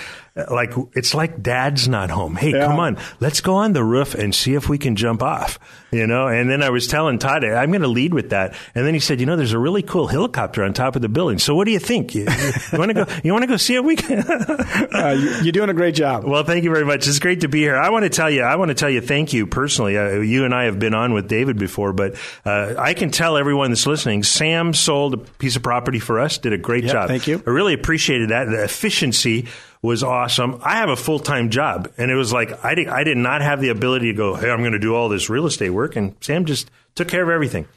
[0.51, 2.35] like it's like Dad's not home.
[2.35, 2.65] Hey, Yeah.
[2.67, 5.57] come on, let's go on the roof and see if we can jump off.
[5.91, 6.27] You know.
[6.27, 8.53] And then I was telling Todd, I'm going to lead with that.
[8.75, 11.07] And then he said, you know, there's a really cool helicopter on top of the
[11.07, 11.37] building.
[11.39, 12.13] So what do you think?
[12.13, 12.25] You,
[12.73, 13.05] want to go?
[13.23, 14.19] You want to go see if we can?
[14.93, 16.25] uh, you, you're doing a great job.
[16.25, 17.07] Well, thank you very much.
[17.07, 17.77] It's great to be here.
[17.77, 19.97] I want to tell you, I want to tell you, thank you personally.
[19.97, 23.37] Uh, you and I have been on with David before, but uh, I can tell
[23.37, 26.91] everyone that's listening, Sam sold a piece of property for us, did a great Yeah,
[26.91, 27.07] job.
[27.07, 27.41] thank you.
[27.47, 28.45] I really appreciated that.
[28.45, 29.47] The efficiency
[29.81, 30.59] was awesome.
[30.63, 33.41] I have a full time job, and it was like I did, I did not
[33.41, 35.95] have the ability to go, hey, I'm going to do all this real estate work,
[35.95, 37.67] and Sam just took care of everything.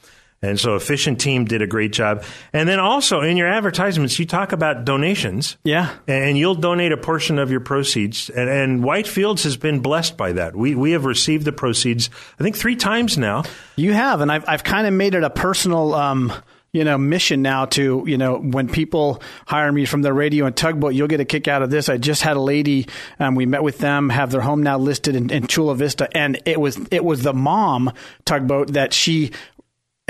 [0.41, 2.23] And so, efficient team did a great job.
[2.53, 5.57] And then also in your advertisements, you talk about donations.
[5.65, 5.93] Yeah.
[6.07, 8.29] And you'll donate a portion of your proceeds.
[8.29, 10.55] And, and Whitefields has been blessed by that.
[10.55, 13.43] We, we have received the proceeds, I think, three times now.
[13.75, 15.93] You have, and I've I've kind of made it a personal.
[15.93, 16.31] Um,
[16.71, 20.55] you know, mission now to, you know, when people hire me from the radio and
[20.55, 21.89] tugboat, you'll get a kick out of this.
[21.89, 22.87] I just had a lady,
[23.19, 26.41] um, we met with them, have their home now listed in, in Chula Vista, and
[26.45, 27.91] it was, it was the mom
[28.25, 29.31] tugboat that she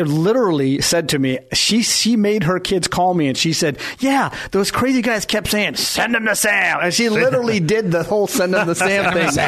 [0.07, 4.33] literally said to me, she she made her kids call me and she said, "Yeah,
[4.51, 8.27] those crazy guys kept saying send them to Sam," and she literally did the whole
[8.27, 9.29] send them to Sam thing.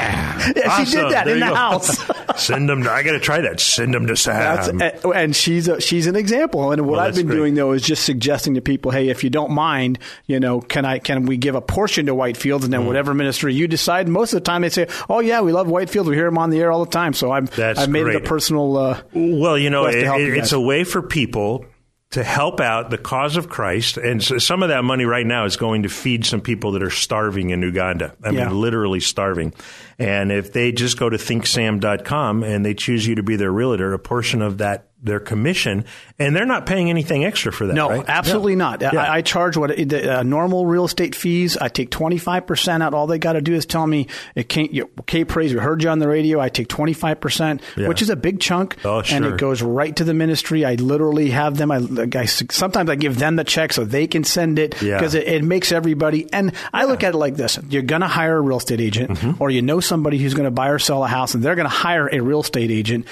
[0.56, 1.56] Yeah, she did that There in the go.
[1.56, 1.98] house.
[2.42, 2.84] Send them.
[2.84, 3.60] To, I got to try that.
[3.60, 4.82] Send them to Sam.
[4.82, 6.72] and- and she's a, she's an example.
[6.72, 7.36] And what Well, I've been great.
[7.36, 10.86] doing though is just suggesting to people, hey, if you don't mind, you know, can
[10.86, 12.66] I can we give a portion to Whitefield, Mm.
[12.66, 14.08] and then whatever ministry you decide.
[14.08, 16.08] Most of the time, they say, oh yeah, we love Whitefield.
[16.08, 17.14] We hear them on the air all the time.
[17.14, 18.78] So I'm That's I've made it a personal.
[18.78, 21.66] Uh, Well, you know, it, help it- you it's a way for people
[22.12, 23.96] to help out the cause of Christ.
[23.96, 26.84] And so some of that money right now is going to feed some people that
[26.84, 28.14] are starving in Uganda.
[28.22, 28.50] I Yeah.
[28.50, 29.54] mean, literally starving.
[29.98, 33.94] And if they just go to thinksam.com and they choose you to be their realtor,
[33.94, 35.86] a portion of that their commission,
[36.20, 37.74] and they're not paying anything extra for that.
[37.74, 38.06] No, right?
[38.08, 38.58] absolutely Yeah.
[38.58, 38.82] not.
[38.82, 38.90] Yeah.
[39.02, 41.58] I, I charge what the uh, normal real estate fees.
[41.58, 42.94] I take twenty five percent out.
[42.94, 44.72] All they got to do is tell me it can't.
[44.74, 45.54] You, K praise.
[45.54, 46.40] We heard you on the radio.
[46.40, 49.96] I take twenty five percent, which is a big chunk, Oh, and it goes right
[49.96, 50.66] to the ministry.
[50.66, 51.72] I literally have them.
[51.72, 51.82] I,
[52.16, 55.44] I sometimes I give them the check so they can send it because it, it
[55.44, 56.32] makes everybody.
[56.32, 59.12] And I look at it like this: you're going to hire a real estate agent,
[59.12, 59.42] Mm-hmm.
[59.42, 61.66] or you know somebody who's going to buy or sell a house, and they're going
[61.68, 63.08] to hire a real estate agent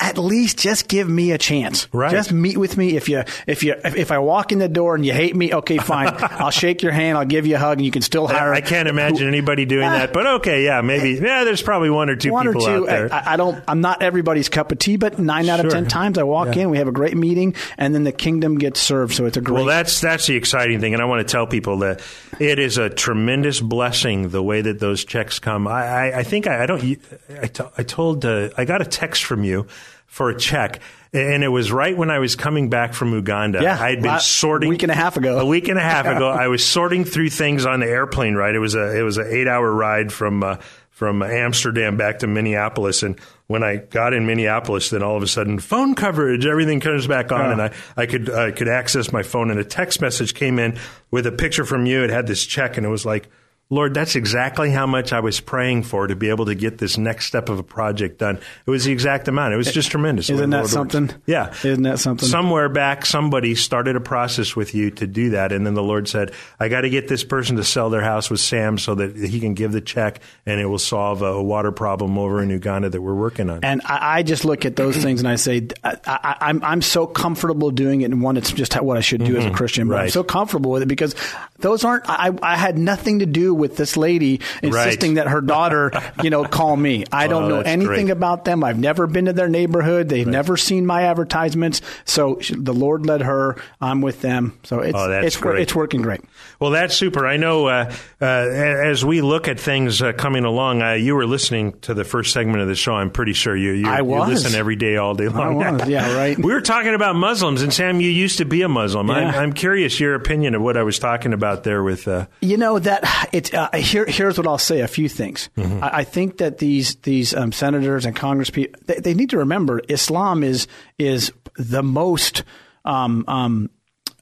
[0.00, 1.86] at least just give me a chance.
[1.92, 2.10] Right.
[2.10, 2.96] Just meet with me.
[2.96, 5.52] If you if you if, if I walk in the door and you hate me,
[5.52, 6.08] okay, fine.
[6.20, 7.18] I'll shake your hand.
[7.18, 8.52] I'll give you a hug, and you can still hire.
[8.52, 9.98] I, I can't imagine anybody doing ah.
[9.98, 11.18] that, but okay, yeah, maybe.
[11.18, 11.22] Eh.
[11.22, 12.72] Yeah, there's probably one or two one or people two.
[12.72, 13.12] out there.
[13.12, 13.62] Eh, I, I don't.
[13.68, 16.62] I'm not everybody's cup of tea, but nine out of ten times I walk Yeah.
[16.62, 19.14] in, we have a great meeting, and then the kingdom gets served.
[19.14, 19.54] So it's a great.
[19.54, 22.00] Well, that's that's the exciting thing, and I want to tell people that
[22.38, 25.68] it is a tremendous blessing the way that those checks come.
[25.68, 26.82] I, I, I think I, I don't.
[27.28, 29.66] I, I told uh, I got a text from you
[30.10, 30.80] for a check,
[31.12, 33.62] and it was right when I was coming back from Uganda.
[33.62, 35.38] Yeah, I had been la- sorting week and a half ago.
[35.38, 38.56] A week and a half ago, I was sorting through things on the airplane ride.
[38.56, 40.42] It was a it was an eight hour ride from.
[40.42, 40.56] Uh,
[40.90, 45.26] from Amsterdam back to Minneapolis, and when I got in Minneapolis, then all of a
[45.26, 49.22] sudden, phone coverage, everything comes back on, and I, I could I could access my
[49.22, 50.78] phone, and a text message came in
[51.10, 52.04] with a picture from you.
[52.04, 53.30] It had this check, and it was like,
[53.72, 56.98] Lord, that's exactly how much I was praying for to be able to get this
[56.98, 58.40] next step of a project done.
[58.66, 59.54] It was the exact amount.
[59.54, 60.28] It was just tremendous.
[60.28, 61.10] Isn't that something?
[61.24, 61.54] Yeah.
[61.62, 62.28] Isn't that something?
[62.28, 66.08] Somewhere back, somebody started a process with you to do that, and then the Lord
[66.08, 69.14] said, "I got to get this person to sell their house with Sam so that
[69.16, 72.90] he can give the check, and it will solve a water problem over in Uganda
[72.90, 75.68] that we're working on." And I, I just look at those things and I say,
[75.84, 78.06] I, I, I'm I'm so comfortable doing it.
[78.06, 79.54] And one, it's just what I should do as a Mhm.
[79.54, 79.86] Christian.
[79.88, 81.14] But I'm so comfortable with it because
[81.60, 82.08] those aren't.
[82.08, 85.24] I, I had nothing to do with this lady insisting Right.
[85.24, 85.92] that her daughter,
[86.22, 87.04] you know, call me.
[87.12, 88.10] I don't Oh, know anything great.
[88.10, 88.64] about them.
[88.64, 90.08] I've never been to their neighborhood.
[90.08, 91.82] They've never seen my advertisements.
[92.04, 93.56] So the Lord led her.
[93.80, 94.54] I'm with them.
[94.64, 96.20] So it's Oh, it's it's working great.
[96.58, 97.26] Well, that's super.
[97.26, 101.26] I know uh, uh, as we look at things uh, coming along, uh, you were
[101.26, 102.94] listening to the first segment of the show.
[102.94, 105.56] I'm pretty sure you you, I you listen every day, all day long.
[105.56, 106.36] was, yeah, right.
[106.42, 109.10] we were talking about Muslims, and Sam, you used to be a Muslim.
[109.10, 112.06] I'm, I'm curious your opinion of what I was talking about there with.
[112.08, 114.04] Uh, You know that it's uh, here.
[114.06, 115.50] Here's what I'll say: a few things.
[115.56, 115.84] Mm-hmm.
[115.84, 119.38] I, I think that these these um, senators and Congress people they, they need to
[119.38, 120.66] remember Islam is
[120.98, 122.44] is the most
[122.84, 123.70] um, um,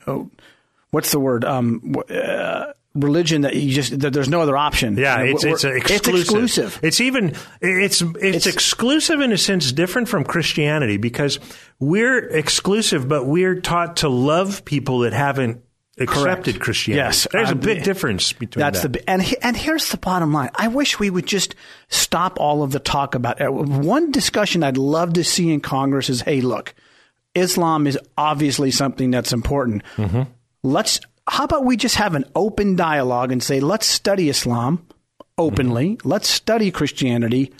[0.06, 0.30] oh,
[0.90, 1.44] what's the word?
[1.44, 4.96] Um, uh, religion that you just that there's no other option.
[4.96, 6.14] Yeah, You know, it's it's exclusive.
[6.14, 6.80] It's exclusive.
[6.82, 11.38] It's even it's, it's exclusive in a sense different from Christianity because
[11.78, 15.62] we're exclusive, but we're taught to love people that haven't
[16.00, 16.60] accepted Correct.
[16.60, 17.04] Christianity.
[17.04, 18.92] Yes, there's a big difference between That's that.
[18.92, 20.50] the and he- and here's the bottom line.
[20.54, 21.54] I wish we would just
[21.88, 24.62] stop all of the talk about uh, one discussion.
[24.62, 26.74] I'd love to see in Congress is, hey, look,
[27.34, 29.82] Islam is obviously something that's important.
[29.96, 30.22] Mm-hmm.
[30.62, 31.00] Let's.
[31.26, 34.86] How about we just have an open dialogue and say, let's study Islam
[35.36, 35.96] openly.
[35.96, 36.08] Mm-hmm.
[36.08, 37.52] Let's study Christianity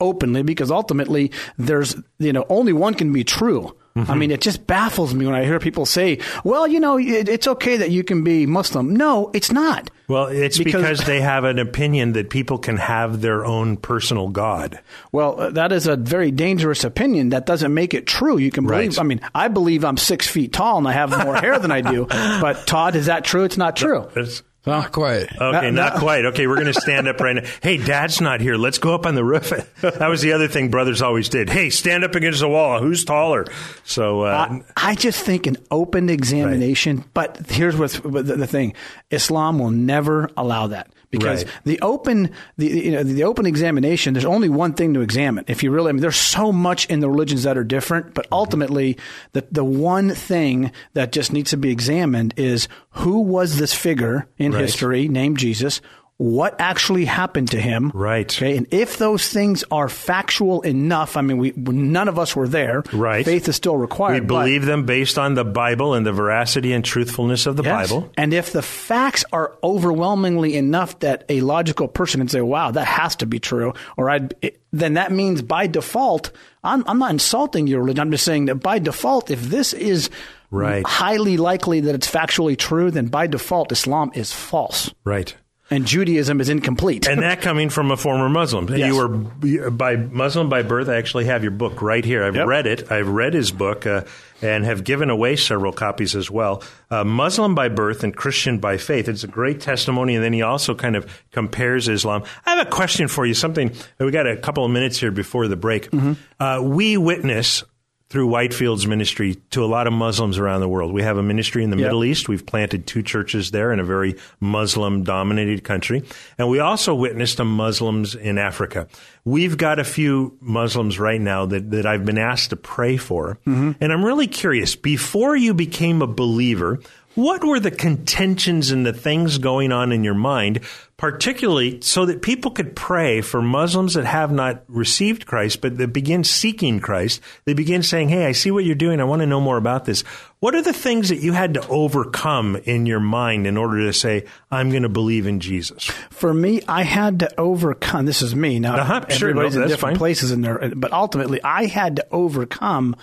[0.00, 3.76] openly because ultimately there's you know only one can be true.
[3.96, 4.12] Mm-hmm.
[4.12, 7.28] I mean, it just baffles me when I hear people say, "Well, you know, it,
[7.28, 9.90] it's okay that you can be Muslim." No, it's not.
[10.08, 14.28] Well, it's Because- because, they have an opinion that people can have their own personal
[14.28, 14.78] God.
[15.10, 17.30] Well, uh, that is a very dangerous opinion.
[17.30, 18.38] That doesn't make it true.
[18.38, 18.90] You can believe.
[18.90, 19.00] Right.
[19.00, 21.80] I mean, I believe I'm six feet tall and I have more hair than I
[21.80, 22.06] do.
[22.40, 23.44] But Todd, is that true?
[23.44, 24.02] It's not true.
[24.14, 25.30] It's- Not quite.
[25.32, 26.24] Okay, That- not that- quite.
[26.26, 27.42] Okay, we're going to stand up right now.
[27.62, 28.56] Hey, Dad's not here.
[28.56, 29.52] Let's go up on the roof.
[29.80, 31.48] That was the other thing brothers always did.
[31.48, 32.80] Hey, stand up against the wall.
[32.80, 33.44] Who's taller?
[33.84, 37.04] So, uh, I, I just think an open examination.
[37.14, 38.74] But here's what's the, the thing:
[39.10, 41.52] Islam will never allow that because Right.
[41.64, 44.14] the open the you know the open examination.
[44.14, 45.44] There's only one thing to examine.
[45.48, 48.24] If you really, I mean, there's so much in the religions that are different, but
[48.26, 48.34] mm-hmm.
[48.34, 48.98] ultimately,
[49.32, 54.26] the the one thing that just needs to be examined is who was this figure
[54.38, 54.62] in Right.
[54.62, 55.80] history named Jesus.
[56.18, 57.90] What actually happened to him?
[57.92, 58.34] Right.
[58.34, 58.56] Okay.
[58.56, 62.82] And if those things are factual enough, I mean, we none of us were there.
[62.94, 63.22] Right.
[63.22, 64.22] Faith is still required.
[64.22, 67.90] we believe them based on the Bible and the veracity and truthfulness of the Yes.
[67.90, 68.10] Bible.
[68.16, 72.86] And if the facts are overwhelmingly enough that a logical person can say, "Wow, that
[72.86, 76.30] has to be true," or I'd, it- then that means by default,
[76.64, 78.00] I'm, I'm not insulting your religion.
[78.00, 80.08] I'm just saying that by default, if this is
[80.50, 80.86] Right.
[80.86, 85.34] highly likely that it's factually true, then by default, Islam is false Right.
[85.70, 87.06] And Judaism is incomplete.
[87.08, 88.68] And that coming from a former Muslim.
[88.68, 88.88] Yes.
[88.88, 90.88] You were by Muslim by birth.
[90.88, 92.22] I actually have your book right here.
[92.24, 92.46] I've Yep.
[92.46, 92.92] read it.
[92.92, 94.02] I've read his book uh,
[94.42, 96.62] and have given away several copies as well.
[96.90, 99.08] Uh, Muslim by birth and Christian by faith.
[99.08, 100.14] It's a great testimony.
[100.14, 102.22] And then he also kind of compares Islam.
[102.44, 103.34] I have a question for you.
[103.34, 105.90] Something we got a couple of minutes here before the break.
[105.90, 106.12] Mm-hmm.
[106.42, 107.64] Uh, we witness
[108.08, 110.92] through Whitefield's ministry to a lot of Muslims around the world.
[110.92, 111.86] We have a ministry in the Yep.
[111.86, 112.28] Middle East.
[112.28, 116.04] We've planted two churches there in a very Muslim dominated country.
[116.38, 118.86] And we also witnessed some Muslims in Africa.
[119.24, 123.38] We've got a few Muslims right now that, that I've been asked to pray for.
[123.44, 123.72] Mm-hmm.
[123.80, 126.78] And I'm really curious, before you became a believer,
[127.16, 130.60] what were the contentions and the things going on in your mind,
[130.98, 135.88] particularly so that people could pray for Muslims that have not received Christ, but that
[135.88, 137.22] begin seeking Christ?
[137.46, 139.00] They begin saying, Hey, I see what you're doing.
[139.00, 140.02] I want to know more about this.
[140.40, 143.92] What are the things that you had to overcome in your mind in order to
[143.94, 145.86] say, I'm going to believe in Jesus?
[146.10, 148.04] For me, I had to overcome.
[148.04, 148.76] This is me now.
[148.76, 149.98] Uh-huh, sure, everybody's no, in different fine.
[149.98, 152.94] places in there, but ultimately, I had to overcome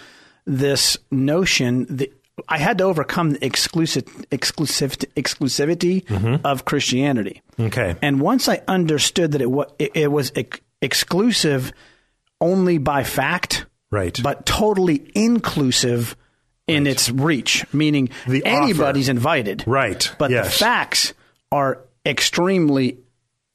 [0.46, 1.88] this notion.
[1.98, 2.14] that
[2.50, 6.46] I had to overcome the exclusive, exclusive, exclusivity Mm-hmm.
[6.46, 7.42] of Christianity.
[7.60, 7.96] Okay.
[8.02, 11.72] And once I understood that it was it, it was ex- exclusive
[12.42, 14.20] only by fact, Right.
[14.24, 16.16] but totally inclusive
[16.68, 19.18] in its reach, meaning The anybody's offer.
[19.18, 19.64] invited.
[19.68, 20.12] Right.
[20.18, 21.14] But the facts
[21.52, 22.98] are extremely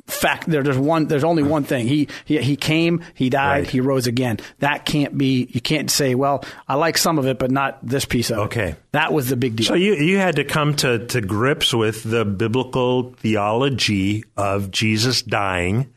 [0.09, 0.48] fact.
[0.48, 1.06] There, there's one.
[1.06, 1.86] There's only one thing.
[1.86, 3.02] He he, he came.
[3.14, 3.61] He died.
[3.61, 3.70] Right.
[3.70, 4.38] He rose again.
[4.59, 5.48] That can't be.
[5.50, 8.40] You can't say, well, I like some of it, but not this piece of it.
[8.42, 8.76] Okay.
[8.92, 9.66] That was the big deal.
[9.66, 15.22] So you you had to come to, to grips with the biblical theology of Jesus
[15.22, 15.92] dying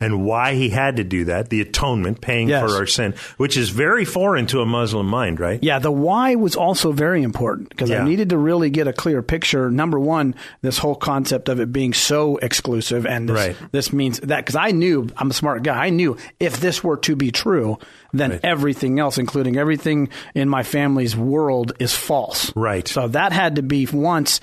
[0.00, 2.62] and why he had to do that, the atonement, paying Yes.
[2.70, 5.58] for our sin, which is very foreign to a Muslim mind, right?
[5.60, 8.02] Yeah, the why was also very important because Yeah.
[8.02, 9.70] I needed to really get a clear picture.
[9.70, 13.56] Number one, this whole concept of it being so exclusive, and this, Right.
[13.72, 15.86] this means that because I knew I'm a smart guy.
[15.86, 17.78] I knew if this were to be true,
[18.12, 18.40] then Right.
[18.44, 22.52] everything else, including everything in my family's world, is false.
[22.54, 22.86] Right.
[22.86, 24.40] So that had to be once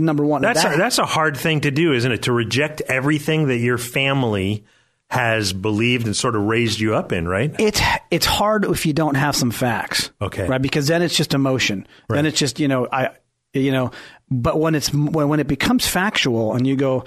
[0.00, 0.40] number one.
[0.40, 2.22] That's That- a, that's a hard thing to do, isn't it?
[2.22, 4.64] To reject everything that your family
[5.08, 7.54] has believed and sort of raised you up in, right?
[7.58, 7.80] it's
[8.10, 10.10] it's hard if you don't have some facts.
[10.20, 10.46] Okay.
[10.48, 11.86] Right, because then it's just emotion.
[12.08, 13.10] Then it's just you know I
[13.52, 13.92] you know.
[14.28, 17.04] But when it's when, when it becomes factual and you go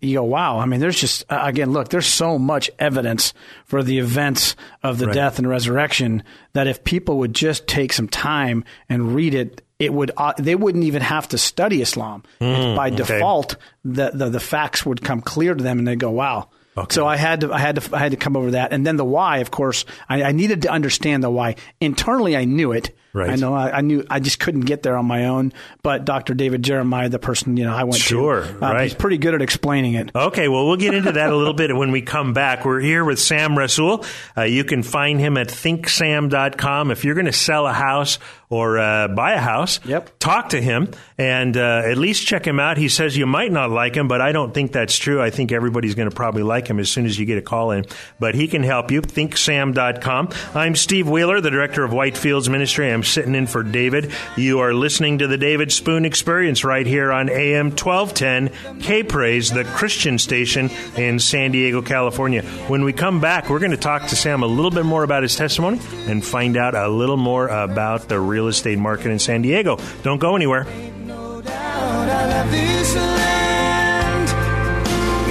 [0.00, 3.34] you go wow I mean there's just uh, again look there's so much evidence
[3.66, 5.14] for the events of the Right.
[5.14, 6.22] death and resurrection
[6.54, 10.54] that if people would just take some time and read it it would uh, they
[10.54, 12.96] wouldn't even have to study Islam It's by okay.
[12.96, 16.48] default the, the the facts would come clear to them and they go wow
[16.88, 18.96] so I had to, I had to, I had to come over that, and then
[18.96, 19.38] the why.
[19.38, 21.56] Of course, I, I needed to understand the why.
[21.80, 23.30] Internally, I knew it, Right.
[23.30, 23.54] I know.
[23.54, 24.04] I, I knew.
[24.08, 25.52] I just couldn't get there on my own.
[25.82, 26.32] But Dr.
[26.32, 28.82] David Jeremiah, the person you know I went Sure, to, uh, right.
[28.84, 30.10] he's pretty good at explaining it.
[30.14, 32.64] Okay, well, we'll get into that a little bit when we come back.
[32.64, 34.06] We're here with Sam Rasoul.
[34.36, 36.90] Uh, you can find him at thinksam.com.
[36.90, 40.18] If you're going to sell a house or uh, buy a house, yep.
[40.18, 42.76] talk to him and uh, at least check him out.
[42.76, 45.22] He says you might not like him, but I don't think that's true.
[45.22, 47.70] I think everybody's going to probably like him as soon as you get a call
[47.70, 47.86] in.
[48.20, 49.00] But he can help you.
[49.00, 50.28] Thinksam.com.
[50.54, 52.90] I'm Steve Wheeler, the director of Whitefields Ministry.
[52.92, 54.12] I'm sitting in for David.
[54.36, 59.50] You are listening to the David Spoon Experience right here on AM 1210 K Praise,
[59.50, 62.42] the Christian station in San Diego, California.
[62.68, 65.22] When we come back, we're going to talk to Sam a little bit more about
[65.22, 69.42] his testimony and find out a little more about the real estate market in San
[69.42, 69.78] Diego.
[70.02, 70.66] Don't go anywhere.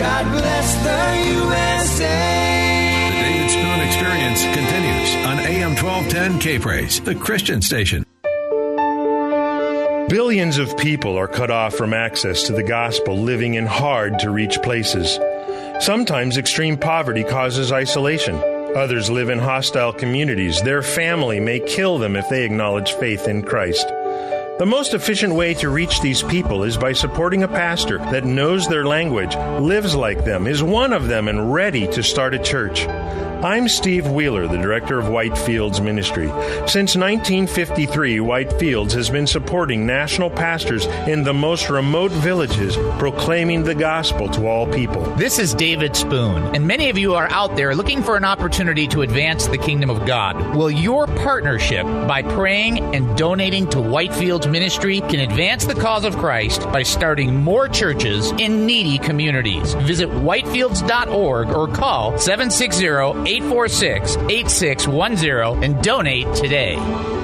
[0.01, 1.01] God bless the
[1.33, 2.17] USA.
[3.09, 5.00] The David Spoon Experience continues
[5.81, 8.05] 1210 K Praise, the Christian station.
[10.09, 14.29] Billions of people are cut off from access to the gospel living in hard to
[14.29, 15.17] reach places.
[15.83, 18.35] Sometimes extreme poverty causes isolation.
[18.75, 20.61] Others live in hostile communities.
[20.61, 23.87] Their family may kill them if they acknowledge faith in Christ.
[24.59, 28.67] The most efficient way to reach these people is by supporting a pastor that knows
[28.67, 32.85] their language, lives like them, is one of them, and ready to start a church.
[33.43, 36.27] I'm Steve Wheeler, the director of Whitefields Ministry.
[36.67, 43.73] Since 1953, Whitefields has been supporting national pastors in the most remote villages, proclaiming the
[43.73, 45.01] gospel to all people.
[45.15, 48.87] This is David Spoon, and many of you are out there looking for an opportunity
[48.89, 50.55] to advance the kingdom of God.
[50.55, 56.15] Will your partnership by praying and donating to Whitefields Ministry can advance the cause of
[56.15, 59.73] Christ by starting more churches in needy communities.
[59.73, 67.20] Visit whitefields.org or call 760 846 8610 and donate today.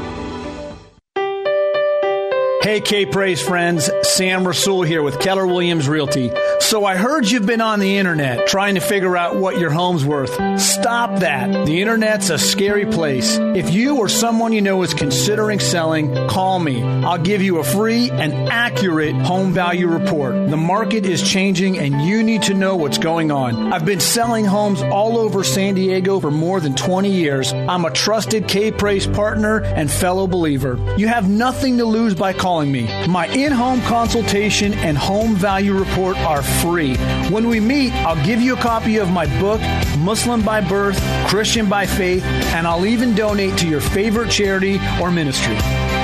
[2.68, 6.34] Hey, K Praise friends, Sam Rasoul here with Keller Williams Realty.
[6.60, 10.04] So I heard you've been on the internet trying to figure out what your home's
[10.04, 10.34] worth.
[10.60, 11.66] Stop that.
[11.66, 13.38] The internet's a scary place.
[13.38, 16.84] If you or someone you know is considering selling, call me.
[16.84, 20.50] I'll give you a free and accurate home value report.
[20.50, 23.72] The market is changing and you need to know what's going on.
[23.72, 27.54] I've been selling homes all over San Diego for more than 20 years.
[27.54, 30.78] I'm a trusted K Praise partner and fellow believer.
[30.98, 32.88] You have nothing to lose by calling me.
[33.08, 36.96] My in home consultation and home value report are free.
[37.30, 39.62] When we meet, I'll give you a copy of my book,
[40.00, 45.12] Muslim by Birth, Christian by Faith, and I'll even donate to your favorite charity or
[45.12, 45.58] ministry.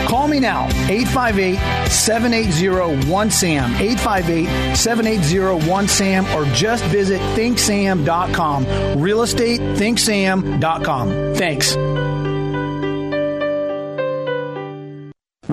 [0.07, 8.99] Call me now, 858 780 1SAM, 858 780 1SAM, or just visit thinksam.com.
[8.99, 11.35] Real estate, thinksam.com.
[11.35, 11.75] Thanks.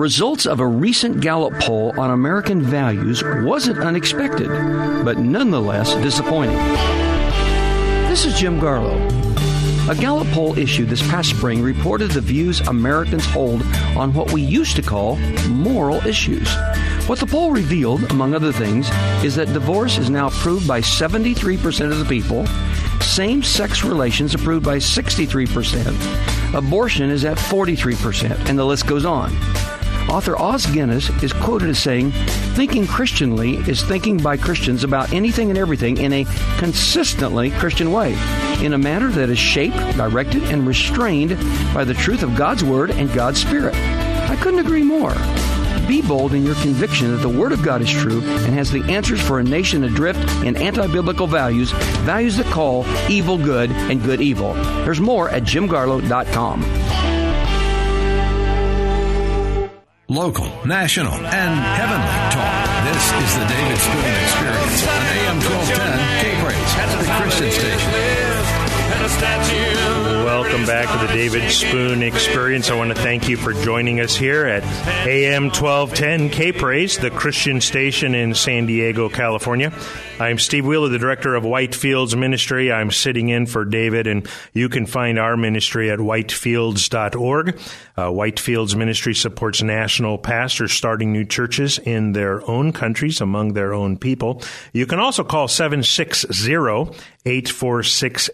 [0.01, 4.47] Results of a recent Gallup poll on American values wasn't unexpected,
[5.05, 6.57] but nonetheless disappointing.
[8.09, 8.97] This is Jim Garlow.
[9.91, 13.61] A Gallup poll issued this past spring reported the views Americans hold
[13.95, 16.51] on what we used to call moral issues.
[17.05, 18.89] What the poll revealed, among other things,
[19.23, 22.47] is that divorce is now approved by 73% of the people,
[23.01, 29.31] same sex relations approved by 63%, abortion is at 43%, and the list goes on.
[30.11, 32.11] Author Os Guinness is quoted as saying,
[32.53, 36.25] Thinking Christianly is thinking by Christians about anything and everything in a
[36.57, 38.17] consistently Christian way,
[38.61, 41.37] in a manner that is shaped, directed, and restrained
[41.73, 43.73] by the truth of God's Word and God's Spirit.
[43.73, 45.15] I couldn't agree more.
[45.87, 48.83] Be bold in your conviction that the Word of God is true and has the
[48.91, 54.03] answers for a nation adrift in anti biblical values, values that call evil good and
[54.03, 54.55] good evil.
[54.83, 56.90] There's more at jimgarlow.com.
[60.11, 62.83] Local, national, and heavenly talk.
[62.83, 68.20] This is the David Spoon Experience on AM 1210 K Praise, the Christian station.
[69.01, 72.69] Welcome back to the David Spoon Experience.
[72.69, 74.63] I want to thank you for joining us here at
[75.07, 79.73] AM 1210 K Praise, the Christian station in San Diego, California.
[80.19, 82.71] I'm Steve Wheeler, the director of Whitefields Ministry.
[82.71, 87.59] I'm sitting in for David, and you can find our ministry at whitefields.org.
[87.97, 93.73] Uh, Whitefields Ministry supports national pastors starting new churches in their own countries among their
[93.73, 94.43] own people.
[94.73, 96.27] You can also call 760
[97.25, 98.29] 846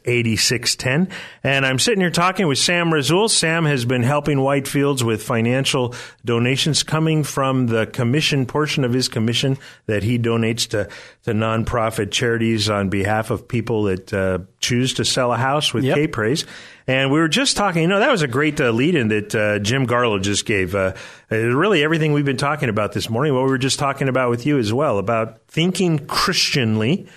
[0.68, 1.18] 8610.
[1.44, 3.30] And I'm sitting here here talking with Sam Rasoul.
[3.30, 5.94] Sam has been helping Whitefields with financial
[6.24, 9.58] donations coming from the commission portion of his commission
[9.88, 10.88] that he donates to,
[11.24, 15.84] to nonprofit charities on behalf of people that uh, choose to sell a house with
[15.84, 15.96] Yep.
[15.96, 16.46] K-Praise.
[16.88, 19.36] And we were just talking, you know, that was a great uh, lead in that
[19.36, 20.76] uh, Jim Garlow just gave.
[20.76, 20.94] Uh,
[21.30, 24.30] uh, really everything we've been talking about this morning, what we were just talking about
[24.30, 27.08] with you as well, about thinking Christianly.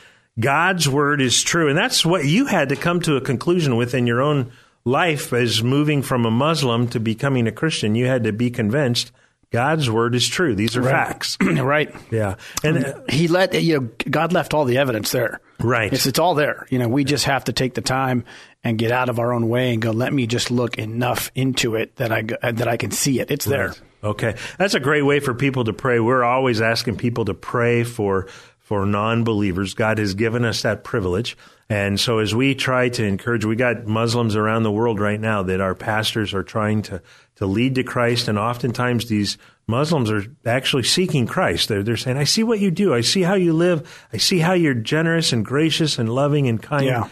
[0.41, 1.69] God's word is true.
[1.69, 4.53] And that's what you had to come to a conclusion with in your own
[4.85, 7.95] life as moving from a Muslim to becoming a Christian.
[7.95, 9.13] You had to be convinced
[9.51, 10.55] God's word is true.
[10.55, 10.91] These are Right.
[10.93, 11.37] facts.
[11.41, 11.93] right.
[12.11, 12.37] Yeah.
[12.63, 15.41] And uh, he let you know God left all the evidence there.
[15.59, 15.93] Right.
[15.93, 16.67] It's it's all there.
[16.71, 18.25] You know, we just have to take the time
[18.63, 19.91] and get out of our own way and go.
[19.91, 22.23] Let me just look enough into it that I
[22.53, 23.31] that I can see it.
[23.33, 23.69] It's there.
[23.69, 23.81] Right.
[24.03, 26.01] Okay, that's a great way for people to pray.
[26.01, 28.29] We're always asking people to pray for
[28.71, 29.75] for non-believers.
[29.75, 31.37] God has given us that privilege.
[31.69, 35.43] And so as we try to encourage, we got Muslims around the world right now
[35.43, 37.03] that our pastors are trying to,
[37.35, 38.29] to lead to Christ.
[38.29, 41.69] And oftentimes these Muslims are actually seeking Christ.
[41.69, 42.95] They're, they're saying, I see what you do.
[42.95, 44.07] I see how you live.
[44.13, 46.87] I see how you're generous and gracious and loving and kind.
[46.87, 47.09] Yeah.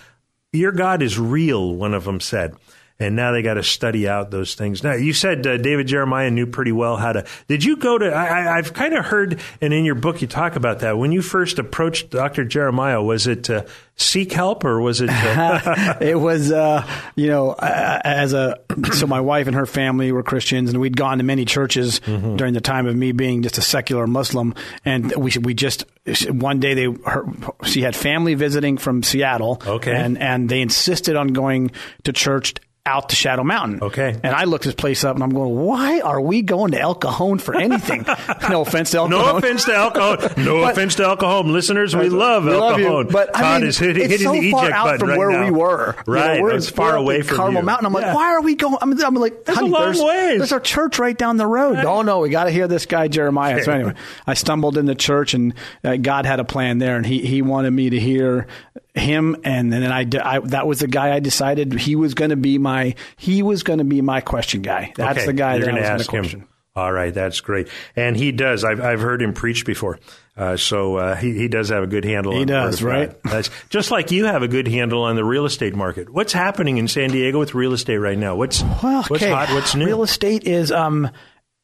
[0.52, 2.54] Your God is real, one of them said.
[3.00, 4.82] And now they got to study out those things.
[4.82, 7.24] Now, you said uh, David Jeremiah knew pretty well how to.
[7.46, 8.06] Did you go to?
[8.12, 10.98] I, I've kind of heard, and in your book you talk about that.
[10.98, 12.44] When you first approached Dr.
[12.44, 15.10] Jeremiah, was it to seek help or was it?
[16.00, 16.84] It was, uh,
[17.14, 18.58] you know, as a
[18.92, 22.34] so my wife and her family were Christians, and we'd gone to many churches Mm-hmm.
[22.36, 25.84] during the time of me being just a secular Muslim, and we we just
[26.28, 27.24] one day they her,
[27.64, 29.94] she had family visiting from Seattle, Okay.
[29.94, 31.70] and and they insisted on going
[32.02, 32.54] to church.
[32.88, 33.80] Out to Shadow Mountain.
[33.82, 34.16] Okay.
[34.22, 36.94] And I looked this place up and I'm going, why are we going to El
[36.94, 38.06] Cajon for anything?
[38.48, 39.10] no offense to El Cajon.
[39.30, 40.32] no offense to El Cajon.
[40.44, 41.52] No But- offense to El Cajon.
[41.52, 41.94] listeners.
[41.94, 43.04] We love We love you, alcohol.
[43.12, 45.08] but I Todd mean, is hitting, it's hitting so the far eject out button from
[45.10, 45.44] right where now.
[45.44, 45.94] we were.
[46.06, 47.66] You know, Right, we're it's in- far away from Carmel you.
[47.66, 47.86] Mountain.
[47.86, 48.14] I'm like, Yeah.
[48.14, 48.76] why are we going?
[48.80, 50.38] I'm, I'm like, That's a long there's, ways.
[50.38, 51.76] there's our church right down the road.
[51.84, 53.62] Oh no, we got to hear this guy Jeremiah.
[53.62, 53.94] So anyway,
[54.26, 55.52] I stumbled in the church, and
[55.84, 58.46] uh, God had a plan there, and he he wanted me to hear
[58.94, 62.36] him, and then I, I- that was the guy I decided he was going to
[62.36, 62.77] be my
[63.16, 64.92] he was going to be my question guy.
[64.96, 66.48] That's Okay, the guy you're that I was going to ask him.
[66.76, 67.68] All right, that's great.
[67.96, 68.62] And he does.
[68.62, 69.98] I've I've heard him preach before,
[70.36, 72.32] uh, so uh, he he does have a good handle.
[72.32, 73.20] He on the does, right?
[73.24, 76.08] That's just like you have a good handle on the real estate market.
[76.08, 78.36] What's happening in San Diego with real estate right now?
[78.36, 79.30] What's Well, what's okay.
[79.32, 79.48] hot?
[79.50, 79.86] What's new?
[79.86, 81.10] Real estate is um,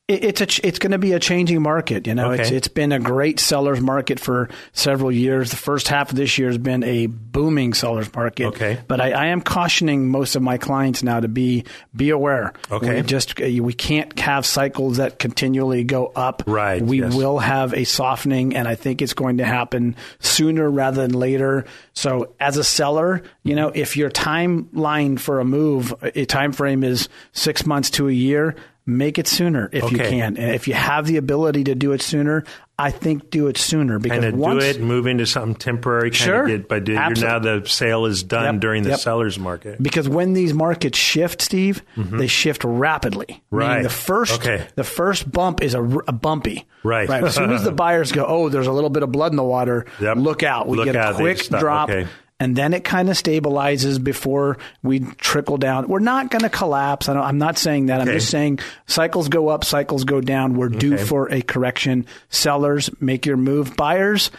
[0.06, 2.06] it, it's a it's going to be a changing market.
[2.06, 5.50] You know, it's it's been a great sellers market for several years.
[5.50, 8.46] The first half of this year has been a booming sellers market.
[8.48, 8.78] Okay.
[8.86, 11.64] but I, I am cautioning most of my clients now to be
[11.96, 12.52] be aware.
[12.70, 12.96] Okay.
[12.96, 16.42] we just uh, we can't have cycles that continually go up.
[16.46, 17.14] Right, we yes.
[17.14, 21.64] will have a softening, and I think it's going to happen sooner rather than later.
[21.94, 26.84] So, as a seller, you know, if your timeline for a move, a time frame
[26.84, 28.56] is six months to a year,
[28.86, 30.36] make it sooner if you can.
[30.36, 32.44] And if you have the ability to do it sooner,
[32.78, 36.10] I think do it sooner because kind of do once it, move into something temporary.
[36.10, 36.42] Kind Sure.
[36.42, 38.98] of get, but you're now the sale is done Yep, during the yep.
[38.98, 39.82] seller's market.
[39.82, 43.26] because when these markets shift, Steve, they shift rapidly.
[43.26, 43.56] Mm-hmm.
[43.56, 43.82] Right.
[43.84, 44.66] The first, Okay.
[44.74, 46.66] the first bump is a bumpy.
[46.82, 47.08] Right.
[47.08, 47.24] Right.
[47.24, 49.44] As soon as the buyers go, oh, there's a little bit of blood in the
[49.44, 49.86] water.
[50.00, 50.16] Yep.
[50.18, 50.66] Look out.
[50.68, 51.88] We Look get a quick drop.
[51.88, 52.08] Okay.
[52.40, 55.86] And then it kind of stabilizes before we trickle down.
[55.86, 57.08] We're not going to collapse.
[57.08, 58.00] I don't, I'm not saying that.
[58.00, 60.54] I'm just saying cycles go up, cycles go down.
[60.54, 61.04] We're due Okay.
[61.04, 62.06] for a correction.
[62.30, 63.76] Sellers, make your move.
[63.76, 64.32] Buyers,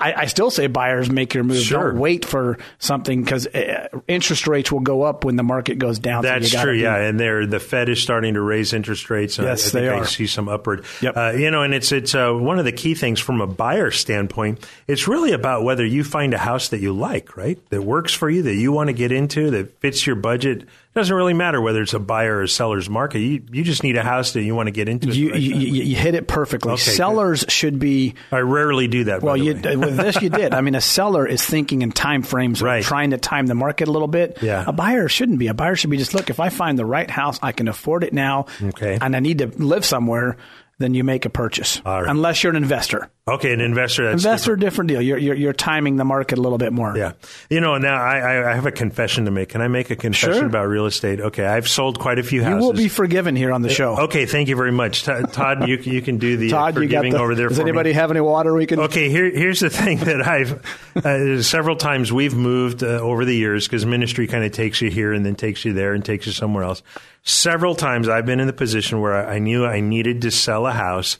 [0.00, 1.58] I, I still say buyers make your move.
[1.62, 1.90] Sure.
[1.92, 5.98] Don't wait for something because uh, interest rates will go up when the market goes
[5.98, 6.22] down.
[6.22, 6.96] That's gotta true, be- yeah.
[6.96, 9.38] And they're, the Fed is starting to raise interest rates.
[9.38, 10.06] and Yes, I think they I are.
[10.06, 10.84] see some upward.
[11.00, 11.16] Yep.
[11.16, 13.90] Uh, you know, and it's it's uh, one of the key things from a buyer
[13.90, 14.66] standpoint.
[14.86, 17.58] It's really about whether you find a house that you like, right?
[17.70, 20.66] That works for you, that you want to get into, that fits your budget.
[20.94, 23.20] It doesn't really matter whether it's a buyer or seller's market.
[23.20, 25.08] You you just need a house that you want to get into.
[25.10, 26.72] You, right you, you, hit it perfectly.
[26.72, 26.96] Okay, good.
[26.96, 28.14] Sellers should be.
[28.32, 29.22] I rarely do that.
[29.22, 30.54] Well, you, with this you did.
[30.54, 32.82] I mean, a seller is thinking in time frames, Right.
[32.82, 34.38] trying to time the market a little bit.
[34.42, 34.64] Yeah.
[34.66, 35.46] A buyer shouldn't be.
[35.48, 36.30] A buyer should be just look.
[36.30, 38.98] If I find the right house, I can afford it now, Okay.
[39.00, 40.36] and I need to live somewhere.
[40.80, 42.06] Then you make a purchase, right.
[42.06, 43.10] unless you're an investor.
[43.34, 44.04] Okay, an investor.
[44.04, 45.02] That's investor, different deal.
[45.02, 46.96] You're, you're you're timing the market a little bit more.
[46.96, 47.12] Yeah.
[47.50, 49.50] You know, now I, I- I have a confession to make.
[49.50, 50.46] Can I make a confession Sure.
[50.46, 51.20] about real estate?
[51.20, 52.60] Okay, I've sold quite a few houses.
[52.60, 53.96] You will be forgiven here on the show.
[54.04, 55.02] Okay, thank you very much.
[55.02, 57.18] Todd, you, you can do the Todd, forgiving the.
[57.20, 57.70] over there Does for me.
[57.70, 58.80] anybody have any water we can?
[58.80, 60.64] Okay, here, here's the thing that I've
[61.04, 64.90] uh, several times we've moved uh, over the years because ministry kind of takes you
[64.90, 66.82] here and then takes you there and takes you somewhere else.
[67.22, 70.66] Several times I've been in the position where I I knew I needed to sell
[70.66, 71.18] a house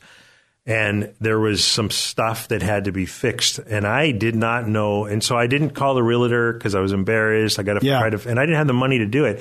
[0.69, 5.07] and there was some stuff that had to be fixed and I did not know
[5.07, 7.59] and so I didn't call the realtor because I was embarrassed.
[7.59, 7.99] I got to Yeah.
[7.99, 9.41] try to and I didn't have the money to do it.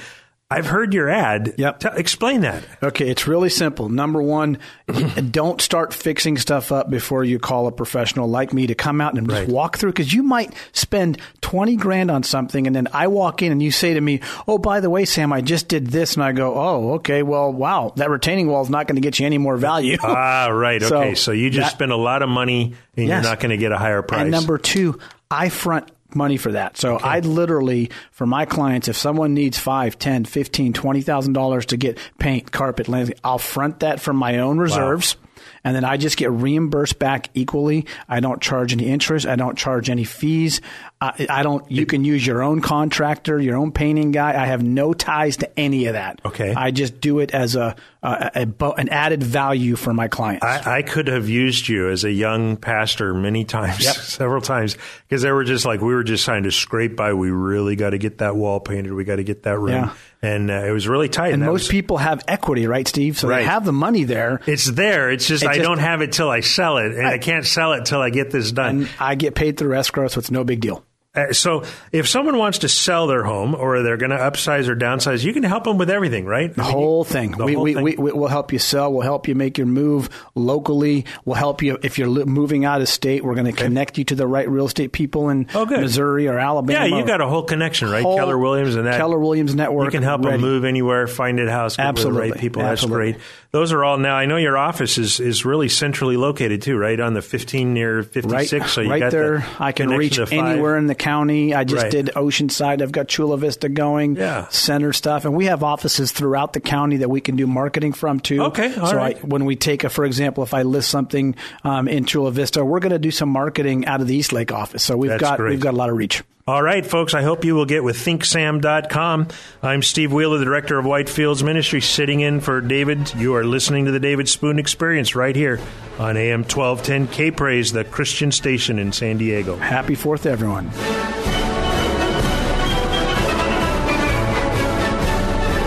[0.49, 1.55] I've heard your ad.
[1.57, 1.79] Yep.
[1.81, 2.63] T- explain that.
[2.81, 3.89] Okay, it's really simple.
[3.89, 4.59] Number one,
[5.31, 9.17] don't start fixing stuff up before you call a professional like me to come out
[9.17, 9.49] and just Right.
[9.49, 13.51] walk through because you might spend 20 grand on something and then I walk in
[13.51, 16.13] and you say to me, Oh, by the way, Sam, I just did this.
[16.13, 19.19] And I go, Oh, okay, well, wow, that retaining wall is not going to get
[19.19, 19.97] you any more value.
[20.03, 20.81] Ah, right.
[20.81, 21.15] So Okay.
[21.15, 23.21] So, you just that- spend a lot of money and Yes.
[23.21, 24.21] you're not going to get a higher price.
[24.21, 24.97] And number two,
[25.29, 26.77] I front money for that.
[26.77, 31.67] So I literally, for my clients, if someone needs five, ten, fifteen, twenty thousand dollars
[31.67, 35.15] to get paint, carpet, landscape, I'll front that from my own reserves.
[35.63, 37.85] And then I just get reimbursed back equally.
[38.07, 39.25] I don't charge any interest.
[39.25, 40.61] I don't charge any fees.
[40.99, 41.69] I, I don't.
[41.71, 44.29] You can use your own contractor, your own painting guy.
[44.41, 46.21] I have no ties to any of that.
[46.25, 46.53] Okay.
[46.53, 50.43] I just do it as a, a, a an added value for my clients.
[50.43, 53.95] I, I could have used you as a young pastor many times, Yep.
[53.95, 54.75] several times,
[55.07, 57.13] because they were just like we were just trying to scrape by.
[57.13, 58.93] We really got to get that wall painted.
[58.93, 59.93] We got to get that room, Yeah.
[60.28, 61.34] And uh, it was really tight.
[61.34, 63.17] and that most was- people have equity, right, Steve?
[63.17, 63.39] So Right.
[63.39, 64.41] they have the money there.
[64.45, 65.09] it's there.
[65.11, 67.45] It's just It I just- don't have it till I sell it, and I can't
[67.45, 68.67] sell it till I get this done.
[68.82, 70.84] and I get paid through escrow, so it's no big deal.
[71.18, 74.76] Uh, so if someone wants to sell their home or they're going to upsize or
[74.76, 76.53] downsize, you can help them with everything, right?
[76.53, 77.32] The whole thing.
[77.32, 77.84] the we, whole we, thing.
[77.84, 78.93] We, we, will help you sell.
[78.93, 81.05] We'll help you make your move locally.
[81.26, 83.24] We'll help you if you're moving out of state.
[83.24, 85.65] We're going to connect you to the right real estate people in Oh.
[85.65, 86.88] Missouri or Alabama.
[86.88, 88.03] Yeah, you got a whole connection, right?
[88.03, 88.97] whole Keller Williams and that.
[88.97, 89.86] Keller Williams network.
[89.86, 90.34] You can help ready.
[90.38, 92.32] them move anywhere, find a house, with the Absolutely.
[92.32, 92.61] right people.
[92.61, 93.11] Absolutely.
[93.13, 93.32] That's great.
[93.51, 94.15] Those are all now.
[94.15, 98.03] I know your office is, is really centrally located too, right on the 15 near
[98.03, 98.53] 56.
[98.53, 99.39] Right, so you right got there.
[99.39, 101.06] the I can reach anywhere in the county.
[101.07, 101.91] I just Right.
[101.91, 102.81] did Oceanside.
[102.81, 104.15] I've got Chula Vista going.
[104.17, 104.47] Yeah.
[104.49, 108.19] Center stuff, and we have offices throughout the county that we can do marketing from
[108.19, 108.41] too.
[108.43, 109.15] Okay, all so right.
[109.17, 112.63] I, when we take a, for example, if I list something um, in Chula Vista,
[112.65, 114.83] we're going to do some marketing out of the Eastlake office.
[114.83, 115.51] So we've That's got great.
[115.51, 116.23] we've got a lot of reach.
[116.47, 119.27] All right, folks, I hope you will get with thinksam.com.
[119.61, 123.13] I'm Steve Wheeler, the director of Whitefields Ministry, sitting in for David.
[123.15, 125.59] You are listening to the David Spoon Experience right here
[125.99, 129.57] on AM 1210 K Praise, the Christian station in San Diego.
[129.57, 130.67] Happy Fourth, everyone.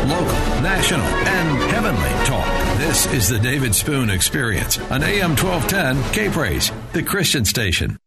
[0.09, 2.79] Local, national, and heavenly talk.
[2.79, 8.01] This is the David Spoon Experience on AM 1210 K Praise, the Christian station.